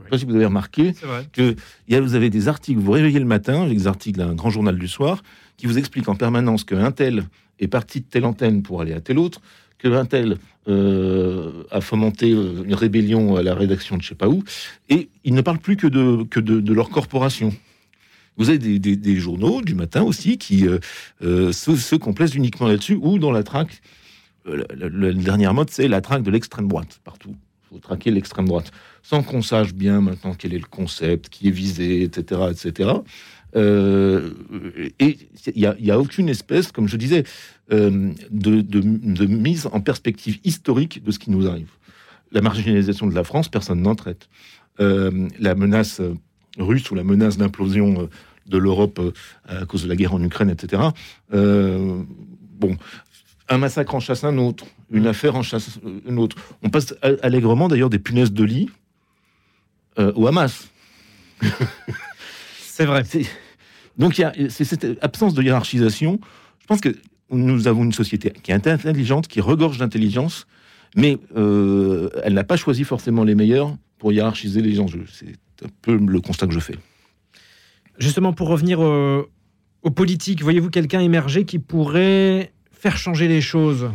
Je 0.00 0.04
ne 0.04 0.04
sais 0.04 0.10
pas 0.10 0.18
si 0.18 0.24
vous 0.24 0.34
avez 0.34 0.46
remarqué 0.46 0.92
que 1.32 1.54
vous 1.88 2.14
avez 2.14 2.30
des 2.30 2.48
articles, 2.48 2.78
vous 2.78 2.86
vous 2.86 2.92
réveillez 2.92 3.18
le 3.18 3.24
matin, 3.24 3.68
des 3.68 3.86
articles 3.86 4.18
d'un 4.18 4.34
grand 4.34 4.50
journal 4.50 4.78
du 4.78 4.88
soir, 4.88 5.22
qui 5.56 5.66
vous 5.66 5.78
expliquent 5.78 6.08
en 6.08 6.16
permanence 6.16 6.64
qu'un 6.64 6.90
tel 6.90 7.24
est 7.58 7.68
parti 7.68 8.00
de 8.00 8.06
telle 8.06 8.24
antenne 8.24 8.62
pour 8.62 8.80
aller 8.80 8.92
à 8.92 9.00
telle 9.00 9.18
autre, 9.18 9.40
qu'un 9.78 10.06
tel 10.06 10.38
euh, 10.68 11.64
a 11.70 11.80
fomenté 11.80 12.32
euh, 12.32 12.64
une 12.64 12.74
rébellion 12.74 13.36
à 13.36 13.42
la 13.42 13.54
rédaction 13.54 13.96
de 13.96 14.02
je 14.02 14.08
sais 14.08 14.14
pas 14.14 14.28
où, 14.28 14.42
et 14.88 15.08
ils 15.24 15.34
ne 15.34 15.40
parlent 15.42 15.58
plus 15.58 15.76
que 15.76 15.86
de, 15.86 16.24
que 16.24 16.40
de 16.40 16.72
leur 16.72 16.90
corporation. 16.90 17.52
Vous 18.40 18.48
avez 18.48 18.78
des, 18.78 19.16
journaux 19.16 19.60
du 19.60 19.74
matin 19.74 20.02
aussi 20.02 20.38
qui 20.38 20.66
euh, 20.66 20.78
euh, 21.22 21.52
se, 21.52 21.94
complaisent 21.96 22.34
uniquement 22.34 22.68
là-dessus, 22.68 22.98
ou 23.00 23.18
dans 23.18 23.32
la 23.32 23.42
traque. 23.42 23.82
Euh, 24.46 24.64
la, 24.74 25.12
dernière 25.12 25.52
mode, 25.52 25.68
c'est 25.68 25.88
la 25.88 26.00
traque 26.00 26.22
de 26.22 26.30
l'extrême 26.30 26.66
droite, 26.66 27.00
partout. 27.04 27.36
Faut 27.70 27.78
traquer 27.78 28.10
l'extrême 28.10 28.48
droite, 28.48 28.72
sans 29.02 29.22
qu'on 29.22 29.42
sache 29.42 29.72
bien 29.72 30.00
maintenant 30.00 30.34
quel 30.34 30.52
est 30.54 30.58
le 30.58 30.66
concept, 30.66 31.28
qui 31.28 31.48
est 31.48 31.52
visé, 31.52 32.02
etc. 32.02 32.42
etc. 32.50 32.90
et 33.54 35.18
il 35.54 35.74
n'y 35.80 35.90
a, 35.90 35.98
aucune 35.98 36.28
espèce, 36.28 36.72
comme 36.72 36.88
je 36.88 36.96
disais, 36.96 37.24
de, 37.70 39.26
mise 39.26 39.68
en 39.72 39.80
perspective 39.80 40.40
historique 40.44 41.02
de 41.04 41.10
ce 41.12 41.18
qui 41.18 41.30
nous 41.30 41.46
arrive. 41.46 41.70
La 42.32 42.40
marginalisation 42.40 43.06
de 43.06 43.14
la 43.14 43.24
France, 43.24 43.48
personne 43.48 43.82
n'en 43.82 43.94
traite. 43.94 44.28
la 44.78 45.54
menace 45.54 46.00
russe 46.58 46.90
ou 46.90 46.94
la 46.94 47.04
menace 47.04 47.38
d'implosion 47.38 48.08
de 48.50 48.58
l'Europe 48.58 48.98
euh, 48.98 49.12
à 49.46 49.64
cause 49.64 49.84
de 49.84 49.88
la 49.88 49.96
guerre 49.96 50.14
en 50.14 50.22
Ukraine, 50.22 50.50
etc. 50.50 50.82
Euh, 51.32 52.02
bon, 52.58 52.76
un 53.50 53.58
massacre 53.58 53.94
en 53.94 54.00
chasse 54.00 54.24
un 54.24 54.38
autre, 54.38 54.64
une 54.90 55.06
affaire 55.06 55.34
en 55.34 55.42
chasse 55.42 55.80
une 56.08 56.18
autre. 56.18 56.36
On 56.62 56.70
passe 56.70 56.94
allègrement 57.22 57.68
d'ailleurs 57.68 57.90
des 57.90 57.98
punaises 57.98 58.32
de 58.32 58.44
lit 58.44 58.70
euh, 59.98 60.12
au 60.14 60.28
Hamas. 60.28 60.68
C'est 62.60 62.86
vrai. 62.86 63.02
Donc 63.98 64.18
il 64.18 64.20
y 64.22 64.24
a 64.24 64.32
cette 64.48 64.86
absence 65.02 65.34
de 65.34 65.42
hiérarchisation. 65.42 66.20
Je 66.60 66.66
pense 66.66 66.80
que 66.80 66.96
nous 67.30 67.66
avons 67.66 67.84
une 67.84 67.92
société 67.92 68.30
qui 68.30 68.52
est 68.52 68.66
intelligente, 68.66 69.26
qui 69.26 69.40
regorge 69.40 69.78
d'intelligence, 69.78 70.46
mais 70.96 71.18
elle 71.34 72.34
n'a 72.34 72.44
pas 72.44 72.56
choisi 72.56 72.84
forcément 72.84 73.24
les 73.24 73.34
meilleurs 73.34 73.76
pour 73.98 74.12
hiérarchiser 74.12 74.62
les 74.62 74.80
enjeux. 74.80 75.04
C'est 75.12 75.36
un 75.64 75.68
peu 75.82 75.96
le 75.96 76.20
constat 76.20 76.46
que 76.46 76.54
je 76.54 76.60
fais. 76.60 76.76
Justement, 77.98 78.32
pour 78.32 78.48
revenir 78.48 78.80
aux 78.80 79.90
politiques, 79.90 80.42
voyez-vous 80.42 80.70
quelqu'un 80.70 81.00
émerger 81.00 81.44
qui 81.44 81.58
pourrait 81.58 82.52
faire 82.80 82.96
changer 82.96 83.28
les 83.28 83.42
choses 83.42 83.90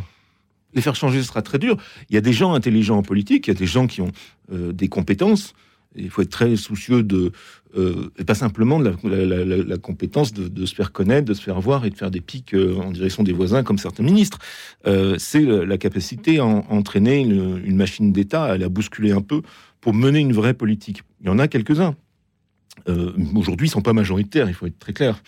Les 0.74 0.80
faire 0.80 0.94
changer, 0.94 1.20
ce 1.20 1.28
sera 1.28 1.42
très 1.42 1.58
dur. 1.58 1.76
Il 2.08 2.14
y 2.14 2.18
a 2.18 2.20
des 2.20 2.32
gens 2.32 2.54
intelligents 2.54 2.98
en 2.98 3.02
politique, 3.02 3.48
il 3.48 3.50
y 3.50 3.56
a 3.56 3.58
des 3.58 3.66
gens 3.66 3.86
qui 3.86 4.00
ont 4.00 4.12
euh, 4.52 4.72
des 4.72 4.88
compétences. 4.88 5.54
Il 5.96 6.10
faut 6.10 6.22
être 6.22 6.30
très 6.30 6.56
soucieux 6.56 7.02
de, 7.02 7.32
euh, 7.76 8.10
et 8.18 8.24
pas 8.24 8.34
simplement 8.34 8.78
de 8.78 8.94
la, 9.02 9.78
compétence 9.78 10.34
de, 10.34 10.66
se 10.66 10.74
faire 10.74 10.92
connaître, 10.92 11.24
de 11.24 11.32
se 11.32 11.42
faire 11.42 11.58
voir 11.58 11.86
et 11.86 11.90
de 11.90 11.96
faire 11.96 12.10
des 12.10 12.20
pics 12.20 12.52
euh, 12.54 12.76
en 12.76 12.90
direction 12.90 13.22
des 13.22 13.32
voisins 13.32 13.62
comme 13.62 13.78
certains 13.78 14.02
ministres. 14.02 14.38
c'est 15.18 15.42
la 15.42 15.78
capacité 15.78 16.38
à, 16.38 16.44
entraîner 16.44 17.20
une, 17.20 17.62
une 17.64 17.76
machine 17.76 18.12
d'État, 18.12 18.44
à 18.44 18.58
la 18.58 18.68
bousculer 18.68 19.12
un 19.12 19.22
peu 19.22 19.40
pour 19.80 19.94
mener 19.94 20.20
une 20.20 20.34
vraie 20.34 20.54
politique. 20.54 21.02
Il 21.22 21.28
y 21.28 21.30
en 21.30 21.38
a 21.38 21.48
quelques-uns. 21.48 21.96
Aujourd'hui, 23.34 23.68
ils 23.68 23.70
sont 23.70 23.80
pas 23.80 23.94
majoritaires, 23.94 24.48
il 24.48 24.54
faut 24.54 24.66
être 24.66 24.78
très 24.78 24.92
clair. 24.92 25.22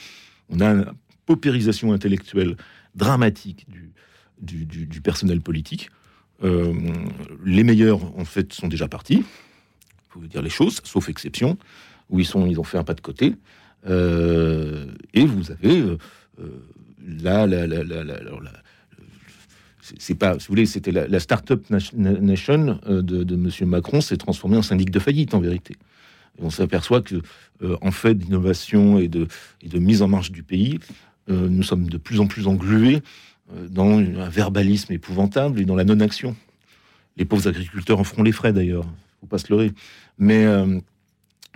On 0.51 0.61
a 0.61 0.67
une 0.67 0.93
paupérisation 1.25 1.93
intellectuelle 1.93 2.57
dramatique 2.99 3.67
du, 4.41 5.01
personnel 5.03 5.41
politique. 5.41 5.91
Euh, 6.45 6.75
les 7.45 7.65
meilleurs, 7.65 8.05
en 8.19 8.25
fait, 8.25 8.53
sont 8.53 8.69
déjà 8.69 8.89
partis. 8.89 9.25
Il 9.25 10.11
faut 10.11 10.21
dire 10.21 10.43
les 10.43 10.51
choses, 10.51 10.81
sauf 10.85 11.09
exception, 11.09 11.57
où 12.11 12.21
ils, 12.21 12.27
sont, 12.27 12.47
ils 12.47 12.61
ont 12.61 12.65
fait 12.65 12.79
un 12.79 12.85
pas 12.85 12.95
de 12.95 13.01
côté. 13.01 13.35
Euh, 13.89 14.87
et 15.15 15.25
vous 15.25 15.51
avez 15.51 15.97
là, 17.23 17.47
la, 17.47 17.67
la, 17.67 17.83
la, 17.85 18.05
c'est 19.99 20.15
pas, 20.15 20.39
si 20.39 20.49
vous 20.49 20.53
voulez, 20.53 20.67
c'était 20.67 20.93
la, 20.93 21.21
start-up 21.21 21.65
nation 21.71 22.79
de, 22.87 23.01
de 23.01 23.35
M. 23.35 23.69
Macron 23.69 24.01
s'est 24.01 24.17
transformée 24.17 24.57
en 24.57 24.63
syndic 24.63 24.91
de 24.91 24.99
faillite 24.99 25.35
en 25.35 25.41
vérité. 25.41 25.77
Et 26.39 26.43
on 26.45 26.51
s'aperçoit 26.51 27.03
que, 27.03 27.17
euh, 27.63 27.77
en 27.81 27.91
fait 27.91 28.15
d'innovation 28.15 28.99
et 28.99 29.09
de, 29.09 29.27
et 29.63 29.69
de 29.69 29.79
mise 29.79 30.03
en 30.03 30.09
marche 30.09 30.31
du 30.31 30.43
pays, 30.43 30.79
euh, 30.79 31.18
nous 31.29 31.63
sommes 31.63 31.89
de 31.89 31.99
plus 31.99 32.21
en 32.21 32.27
plus 32.27 32.47
englués 32.47 33.03
euh, 33.55 33.69
dans 33.69 33.99
un 33.99 34.29
verbalisme 34.29 34.93
épouvantable 34.93 35.61
et 35.61 35.65
dans 35.65 35.77
la 35.77 35.85
non-action. 35.85 36.37
Les 37.17 37.25
pauvres 37.25 37.49
agriculteurs 37.49 37.99
en 37.99 38.05
feront 38.05 38.23
les 38.23 38.33
frais 38.33 38.53
d'ailleurs, 38.53 38.87
faut 39.21 39.27
pas 39.27 39.39
se 39.39 39.51
leurrer. 39.51 39.73
Mais 40.19 40.45
euh, 40.45 40.81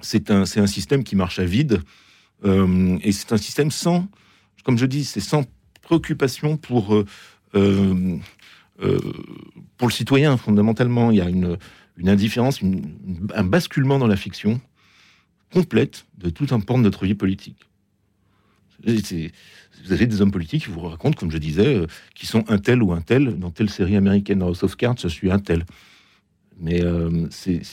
c'est 0.01 0.31
un, 0.31 0.43
un 0.43 0.67
système 0.67 1.05
qui 1.05 1.17
marche 1.17 1.39
à 1.39 1.45
vide 1.45 1.83
euh, 2.45 2.99
et 3.03 3.13
c'est 3.13 3.33
un 3.33 3.37
système 3.37 3.71
sans, 3.71 4.09
comme 4.65 4.79
je 4.79 4.87
dis, 4.87 5.05
c'est 5.05 5.21
sans 5.21 5.45
préoccupation 5.83 6.57
pour 6.57 6.95
euh, 6.95 7.05
euh, 7.55 8.17
euh, 8.83 8.99
pour 9.77 9.89
le 9.89 9.93
citoyen 9.93 10.37
fondamentalement. 10.37 11.11
Il 11.11 11.19
y 11.19 11.21
a 11.21 11.29
une, 11.29 11.59
une 11.99 12.09
indifférence, 12.09 12.61
un 13.35 13.45
basculement 13.45 13.99
dans 13.99 14.07
la 14.07 14.17
fiction 14.17 14.61
complète 15.53 16.07
de 16.17 16.31
tout 16.31 16.47
un 16.51 16.61
pan 16.61 16.79
de 16.79 16.85
notre 16.85 17.05
vie 17.05 17.15
politique. 17.15 17.59
Vous 18.87 19.92
avez 19.92 20.07
des 20.07 20.21
hommes 20.21 20.31
politiques 20.31 20.64
qui 20.64 20.71
vous 20.71 20.81
racontent, 20.81 21.18
comme 21.18 21.31
je 21.31 21.38
disais, 21.38 21.77
euh, 21.77 21.87
qui 22.14 22.27
sont 22.27 22.45
un 22.49 22.59
tel 22.59 22.83
ou 22.83 22.92
un 22.92 23.01
tel 23.01 23.38
dans 23.38 23.51
telle 23.51 23.71
série 23.71 23.97
américaine 23.97 24.42
House 24.42 24.62
of 24.62 24.77
Cards, 24.77 24.97
je 25.03 25.09
suis 25.09 25.31
un 25.31 25.38
tel. 25.38 25.64
Mais 26.61 26.83
euh, 26.83 27.29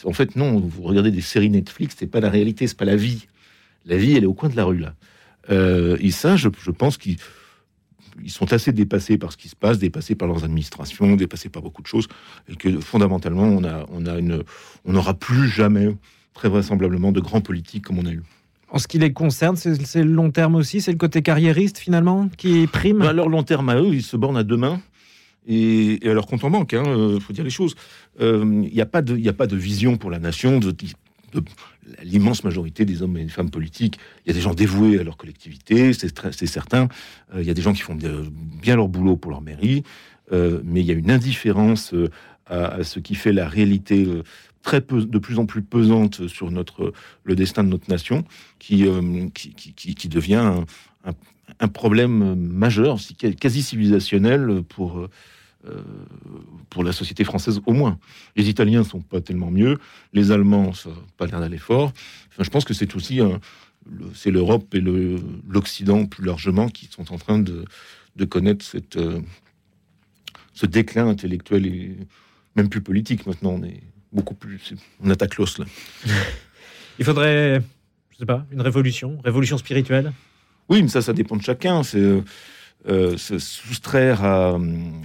en 0.06 0.14
fait 0.14 0.36
non. 0.36 0.60
Vous 0.60 0.82
regardez 0.84 1.12
des 1.12 1.22
séries 1.22 1.50
Netflix, 1.50 1.96
c'est 2.00 2.08
pas 2.08 2.20
la 2.20 2.30
réalité, 2.30 2.68
c'est 2.68 2.78
pas 2.78 2.86
la 2.86 2.96
vie. 2.96 3.28
La 3.86 3.98
vie, 3.98 4.16
elle 4.16 4.24
est 4.24 4.28
au 4.28 4.34
coin 4.34 4.50
de 4.50 4.56
la 4.56 4.64
rue 4.64 4.80
là. 4.80 4.96
Euh, 5.50 5.98
et 6.00 6.12
ça, 6.12 6.36
je, 6.36 6.48
pense 6.48 6.98
qu'ils 6.98 7.18
ils 8.24 8.32
sont 8.32 8.52
assez 8.54 8.72
dépassés 8.72 9.18
par 9.18 9.32
ce 9.32 9.38
qui 9.38 9.50
se 9.50 9.56
passe, 9.56 9.80
dépassés 9.80 10.16
par 10.16 10.28
leurs 10.28 10.44
administrations, 10.44 11.16
dépassés 11.16 11.50
par 11.50 11.62
beaucoup 11.62 11.82
de 11.82 11.88
choses, 11.88 12.08
et 12.50 12.56
que 12.56 12.80
fondamentalement, 12.80 13.62
on 14.86 14.92
n'aura 14.92 15.14
plus 15.14 15.48
jamais, 15.50 15.96
très 16.34 16.50
vraisemblablement, 16.50 17.12
de 17.12 17.20
grands 17.20 17.42
politiques 17.42 17.86
comme 17.86 18.00
on 18.00 18.06
a 18.06 18.12
eu. 18.12 18.24
En 18.72 18.78
ce 18.78 18.88
qui 18.88 19.00
les 19.00 19.14
concerne, 19.14 19.56
c'est 19.56 20.04
le 20.04 20.12
long 20.12 20.32
terme 20.32 20.56
aussi, 20.56 20.82
c'est 20.82 20.92
le 20.92 20.98
côté 20.98 21.22
carriériste 21.22 21.78
finalement 21.80 22.30
qui 22.38 22.68
prime. 22.68 23.02
À 23.02 23.14
leur 23.14 23.28
long 23.30 23.44
terme, 23.44 23.70
à 23.70 23.76
eux, 23.82 23.94
ils 23.94 24.04
se 24.04 24.16
bornent 24.16 24.38
à 24.38 24.44
demain. 24.44 24.82
Et, 25.48 26.06
et 26.06 26.10
à 26.10 26.14
leur 26.14 26.28
compte 26.28 26.44
en 26.44 26.52
banque, 26.52 26.74
il 26.74 27.20
faut 27.22 27.34
dire 27.34 27.44
les 27.44 27.50
choses. 27.50 27.74
Il 28.20 28.46
n'y 28.46 28.82
a, 28.82 28.86
pas 28.86 29.02
de- 29.02 29.56
vision 29.56 29.98
pour 29.98 30.12
la 30.12 30.20
nation. 30.20 30.60
De, 30.60 30.74
L'immense 32.04 32.44
majorité 32.44 32.86
des 32.86 33.02
hommes 33.02 33.18
et 33.18 33.24
des 33.24 33.30
femmes 33.32 33.50
politiques, 33.50 33.98
il 34.24 34.30
y 34.30 34.32
a 34.32 34.36
des 34.36 34.42
gens 34.42 34.54
dévoués 34.54 35.00
à 35.00 35.04
leur 35.04 35.18
collectivité, 35.18 35.92
c'est 35.94 36.46
certain. 36.46 36.88
Euh, 37.34 37.42
Il 37.42 37.48
y 37.48 37.50
a 37.50 37.56
des 37.56 37.64
gens 37.64 37.74
qui 37.74 37.82
font 37.82 37.96
bien 37.96 38.76
leur 38.76 38.88
boulot 38.88 39.16
pour 39.16 39.32
leur 39.32 39.42
mairie. 39.42 39.84
Euh, 40.32 40.62
mais 40.64 40.82
il 40.82 40.86
y 40.86 40.92
a 40.92 40.94
une 40.94 41.10
indifférence 41.10 41.94
euh, 41.96 42.10
à, 42.46 42.84
ce 42.84 43.00
qui 43.00 43.16
fait 43.16 43.34
la 43.34 43.48
réalité 43.48 44.06
euh, 44.06 44.22
très 44.62 44.82
peu, 44.82 45.06
de 45.06 45.18
plus 45.20 45.40
en 45.40 45.46
plus 45.46 45.62
pesante 45.62 46.28
sur 46.28 46.52
notre, 46.52 46.94
le 47.24 47.36
destin 47.36 47.64
de 47.64 47.70
notre 47.70 47.90
nation, 47.90 48.24
qui, 48.60 48.86
euh, 48.88 49.30
qui, 49.34 49.54
qui- 49.54 49.96
qui- 49.96 50.10
devient 50.10 50.64
un, 51.60 51.68
problème 51.68 52.36
majeur, 52.36 53.00
si- 53.00 53.16
quasi 53.16 53.64
civilisationnel 53.64 54.62
pour, 54.68 55.00
euh, 55.00 55.84
pour 56.70 56.84
la 56.84 56.92
société 56.92 57.24
française 57.24 57.62
au 57.66 57.74
moins. 57.74 58.00
Les 58.36 58.50
Italiens 58.50 58.84
sont 58.84 59.02
pas 59.02 59.22
tellement 59.22 59.52
mieux, 59.52 59.78
les 60.14 60.32
Allemands 60.32 60.74
ça 60.74 60.90
n'a 60.90 60.96
pas 61.18 61.26
l'air 61.26 61.40
d'aller 61.40 61.58
fort. 61.58 61.92
Je 62.38 62.50
pense 62.50 62.66
que 62.66 62.74
c'est 62.74 62.96
aussi 62.96 63.20
c'est 64.14 64.32
l'Europe 64.32 64.74
et 64.76 64.82
l'Occident 64.82 66.06
plus 66.06 66.24
largement 66.26 66.68
qui 66.70 66.88
sont 66.88 67.12
en 67.14 67.18
train 67.18 67.40
de, 67.40 67.66
de 68.16 68.26
connaître 68.26 68.64
cette, 68.64 68.98
euh, 68.98 69.22
ce 70.54 70.66
déclin 70.66 71.08
intellectuel 71.08 71.66
et 71.66 71.96
même 72.56 72.70
plus 72.70 72.82
politique 72.82 73.26
maintenant. 73.26 73.60
Beaucoup 74.12 74.36
plus, 74.36 74.74
on 75.04 75.10
attaque 75.10 75.38
l'os 75.38 75.58
là. 75.60 75.66
Il 77.00 77.06
faudrait, 77.06 77.62
je 78.12 78.18
sais 78.18 78.26
pas, 78.26 78.46
une 78.52 78.62
révolution, 78.62 79.18
révolution 79.24 79.58
spirituelle? 79.58 80.12
Oui, 80.68 80.82
mais 80.82 80.90
ça, 80.90 81.02
ça 81.02 81.14
dépend 81.14 81.36
de 81.36 81.42
chacun. 81.42 81.84
C'est 81.84 81.98
euh, 81.98 82.22
euh, 82.88 83.18
se 83.18 83.40
soustraire 83.40 84.24
à 84.24 84.54
hum, 84.54 85.02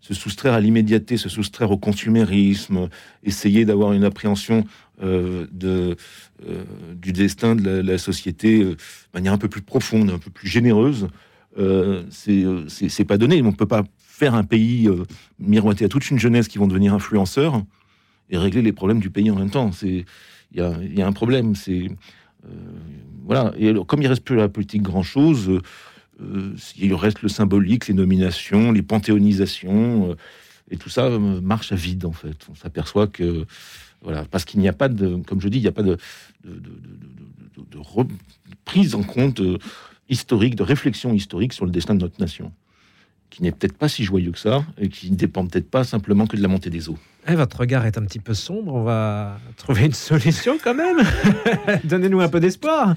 se 0.00 0.12
soustraire 0.12 0.52
à 0.52 0.60
l'immédiateté, 0.60 1.16
se 1.16 1.30
soustraire 1.30 1.70
au 1.70 1.78
consumérisme, 1.78 2.90
essayer 3.22 3.64
d'avoir 3.64 3.94
une 3.94 4.04
appréhension 4.04 4.66
euh, 5.02 5.46
de 5.50 5.96
euh, 6.46 6.64
du 6.94 7.12
destin 7.12 7.56
de 7.56 7.64
la, 7.64 7.82
la 7.82 7.96
société 7.96 8.62
euh, 8.62 8.70
de 8.72 8.76
manière 9.14 9.32
un 9.32 9.38
peu 9.38 9.48
plus 9.48 9.62
profonde, 9.62 10.10
un 10.10 10.18
peu 10.18 10.30
plus 10.30 10.48
généreuse. 10.48 11.08
C'est 12.10 13.04
pas 13.06 13.16
donné. 13.16 13.40
On 13.42 13.52
peut 13.52 13.64
pas 13.64 13.84
faire 13.98 14.34
un 14.34 14.44
pays 14.44 14.90
miroiter 15.38 15.84
à 15.84 15.88
toute 15.88 16.10
une 16.10 16.18
jeunesse 16.18 16.48
qui 16.48 16.58
vont 16.58 16.66
devenir 16.66 16.92
influenceurs 16.92 17.62
et 18.30 18.38
régler 18.38 18.62
les 18.62 18.72
problèmes 18.72 19.00
du 19.00 19.10
pays 19.10 19.30
en 19.30 19.36
même 19.36 19.50
temps. 19.50 19.70
Il 19.82 20.04
y 20.52 20.60
a, 20.60 21.06
un 21.06 21.12
problème. 21.12 21.54
C'est 21.54 21.88
euh, 22.44 22.48
voilà. 23.24 23.52
Et 23.56 23.68
alors, 23.68 23.86
comme 23.86 24.02
il 24.02 24.08
reste 24.08 24.24
plus 24.24 24.38
à 24.38 24.42
la 24.42 24.48
politique 24.48 24.82
grand 24.82 25.02
chose, 25.02 25.48
euh, 25.48 25.62
euh, 26.20 26.54
il 26.78 26.94
reste 26.94 27.22
le 27.22 27.28
symbolique, 27.28 27.88
les 27.88 27.94
nominations, 27.94 28.72
les 28.72 28.82
panthéonisations, 28.82 30.16
et 30.70 30.76
tout 30.76 30.88
ça 30.88 31.18
marche 31.18 31.72
à 31.72 31.76
vide 31.76 32.04
en 32.04 32.12
fait. 32.12 32.46
On 32.50 32.54
s'aperçoit 32.54 33.06
que 33.06 33.46
voilà, 34.02 34.24
parce 34.30 34.44
qu'il 34.44 34.60
n'y 34.60 34.68
a 34.68 34.72
pas 34.72 34.88
de, 34.88 35.16
comme 35.26 35.40
je 35.40 35.48
dis, 35.48 35.58
il 35.58 35.62
n'y 35.62 35.66
a 35.66 35.72
pas 35.72 35.82
de, 35.82 35.96
prise 38.64 38.94
en 38.94 39.02
compte 39.02 39.42
historique, 40.08 40.54
de 40.54 40.62
réflexion 40.62 41.12
historique 41.12 41.52
sur 41.52 41.64
le 41.64 41.70
destin 41.70 41.94
de 41.94 42.00
notre 42.00 42.20
nation, 42.20 42.52
qui 43.34 43.42
n'est 43.42 43.50
peut-être 43.50 43.76
pas 43.76 43.88
si 43.88 44.04
joyeux 44.04 44.30
que 44.30 44.38
ça, 44.38 44.64
et 44.78 44.88
qui 44.88 45.10
ne 45.10 45.16
dépend 45.16 45.44
peut-être 45.44 45.68
pas 45.68 45.82
simplement 45.82 46.24
que 46.28 46.36
de 46.36 46.42
la 46.42 46.46
montée 46.46 46.70
des 46.70 46.88
eaux. 46.88 46.96
Eh, 47.26 47.34
votre 47.34 47.58
regard 47.58 47.84
est 47.84 47.98
un 47.98 48.02
petit 48.04 48.20
peu 48.20 48.32
sombre. 48.32 48.72
On 48.72 48.84
va 48.84 49.40
trouver 49.56 49.86
une 49.86 49.92
solution 49.92 50.56
quand 50.62 50.74
même. 50.74 50.98
Donnez-nous 51.84 52.20
un 52.20 52.28
peu 52.28 52.38
d'espoir 52.38 52.94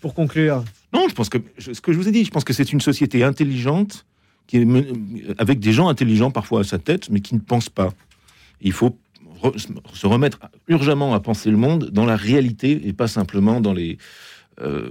pour 0.00 0.14
conclure. 0.14 0.64
Non, 0.92 1.08
je 1.08 1.14
pense 1.14 1.28
que 1.28 1.38
ce 1.58 1.80
que 1.80 1.92
je 1.92 1.98
vous 1.98 2.06
ai 2.06 2.12
dit, 2.12 2.24
je 2.24 2.30
pense 2.30 2.44
que 2.44 2.52
c'est 2.52 2.72
une 2.72 2.80
société 2.80 3.24
intelligente 3.24 4.06
qui 4.46 4.58
est 4.58 4.66
avec 5.38 5.58
des 5.58 5.72
gens 5.72 5.88
intelligents 5.88 6.30
parfois 6.30 6.60
à 6.60 6.64
sa 6.64 6.78
tête, 6.78 7.10
mais 7.10 7.18
qui 7.20 7.34
ne 7.34 7.40
pensent 7.40 7.68
pas. 7.68 7.88
Il 8.60 8.70
faut 8.72 8.96
re- 9.42 9.58
se 9.92 10.06
remettre 10.06 10.38
urgemment 10.68 11.14
à 11.14 11.18
penser 11.20 11.50
le 11.50 11.56
monde 11.56 11.90
dans 11.90 12.06
la 12.06 12.14
réalité 12.16 12.86
et 12.86 12.92
pas 12.92 13.08
simplement 13.08 13.60
dans 13.60 13.72
les 13.72 13.98
euh, 14.60 14.90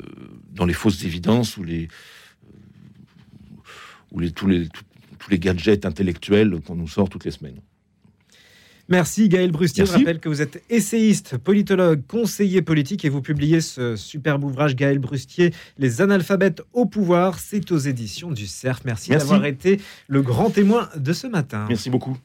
dans 0.53 0.65
les 0.65 0.73
fausses 0.73 1.05
évidences 1.05 1.55
ou 1.55 1.63
les 1.63 1.87
ou 4.11 4.19
les 4.19 4.31
tous 4.31 4.47
les 4.47 4.67
tous 5.19 5.29
les 5.29 5.37
gadgets 5.39 5.85
intellectuels 5.85 6.59
qu'on 6.65 6.75
nous 6.75 6.87
sort 6.87 7.09
toutes 7.09 7.25
les 7.25 7.31
semaines. 7.31 7.59
Merci 8.91 9.29
Gaël 9.29 9.51
Brustier. 9.51 9.85
Je 9.85 9.91
Merci. 9.91 10.03
rappelle 10.03 10.19
que 10.19 10.29
vous 10.29 10.41
êtes 10.41 10.63
essayiste, 10.71 11.37
politologue, 11.37 12.01
conseiller 12.07 12.63
politique 12.63 13.05
et 13.05 13.09
vous 13.09 13.21
publiez 13.21 13.61
ce 13.61 13.95
superbe 13.95 14.43
ouvrage 14.43 14.75
Gaël 14.75 14.97
Brustier, 14.97 15.53
Les 15.77 16.01
analphabètes 16.01 16.63
au 16.73 16.87
pouvoir. 16.87 17.37
C'est 17.37 17.71
aux 17.71 17.77
éditions 17.77 18.31
du 18.31 18.47
CERF. 18.47 18.81
Merci, 18.85 19.11
Merci. 19.11 19.27
d'avoir 19.27 19.45
été 19.45 19.79
le 20.07 20.23
grand 20.23 20.49
témoin 20.49 20.89
de 20.97 21.13
ce 21.13 21.27
matin. 21.27 21.65
Merci 21.69 21.91
beaucoup. 21.91 22.17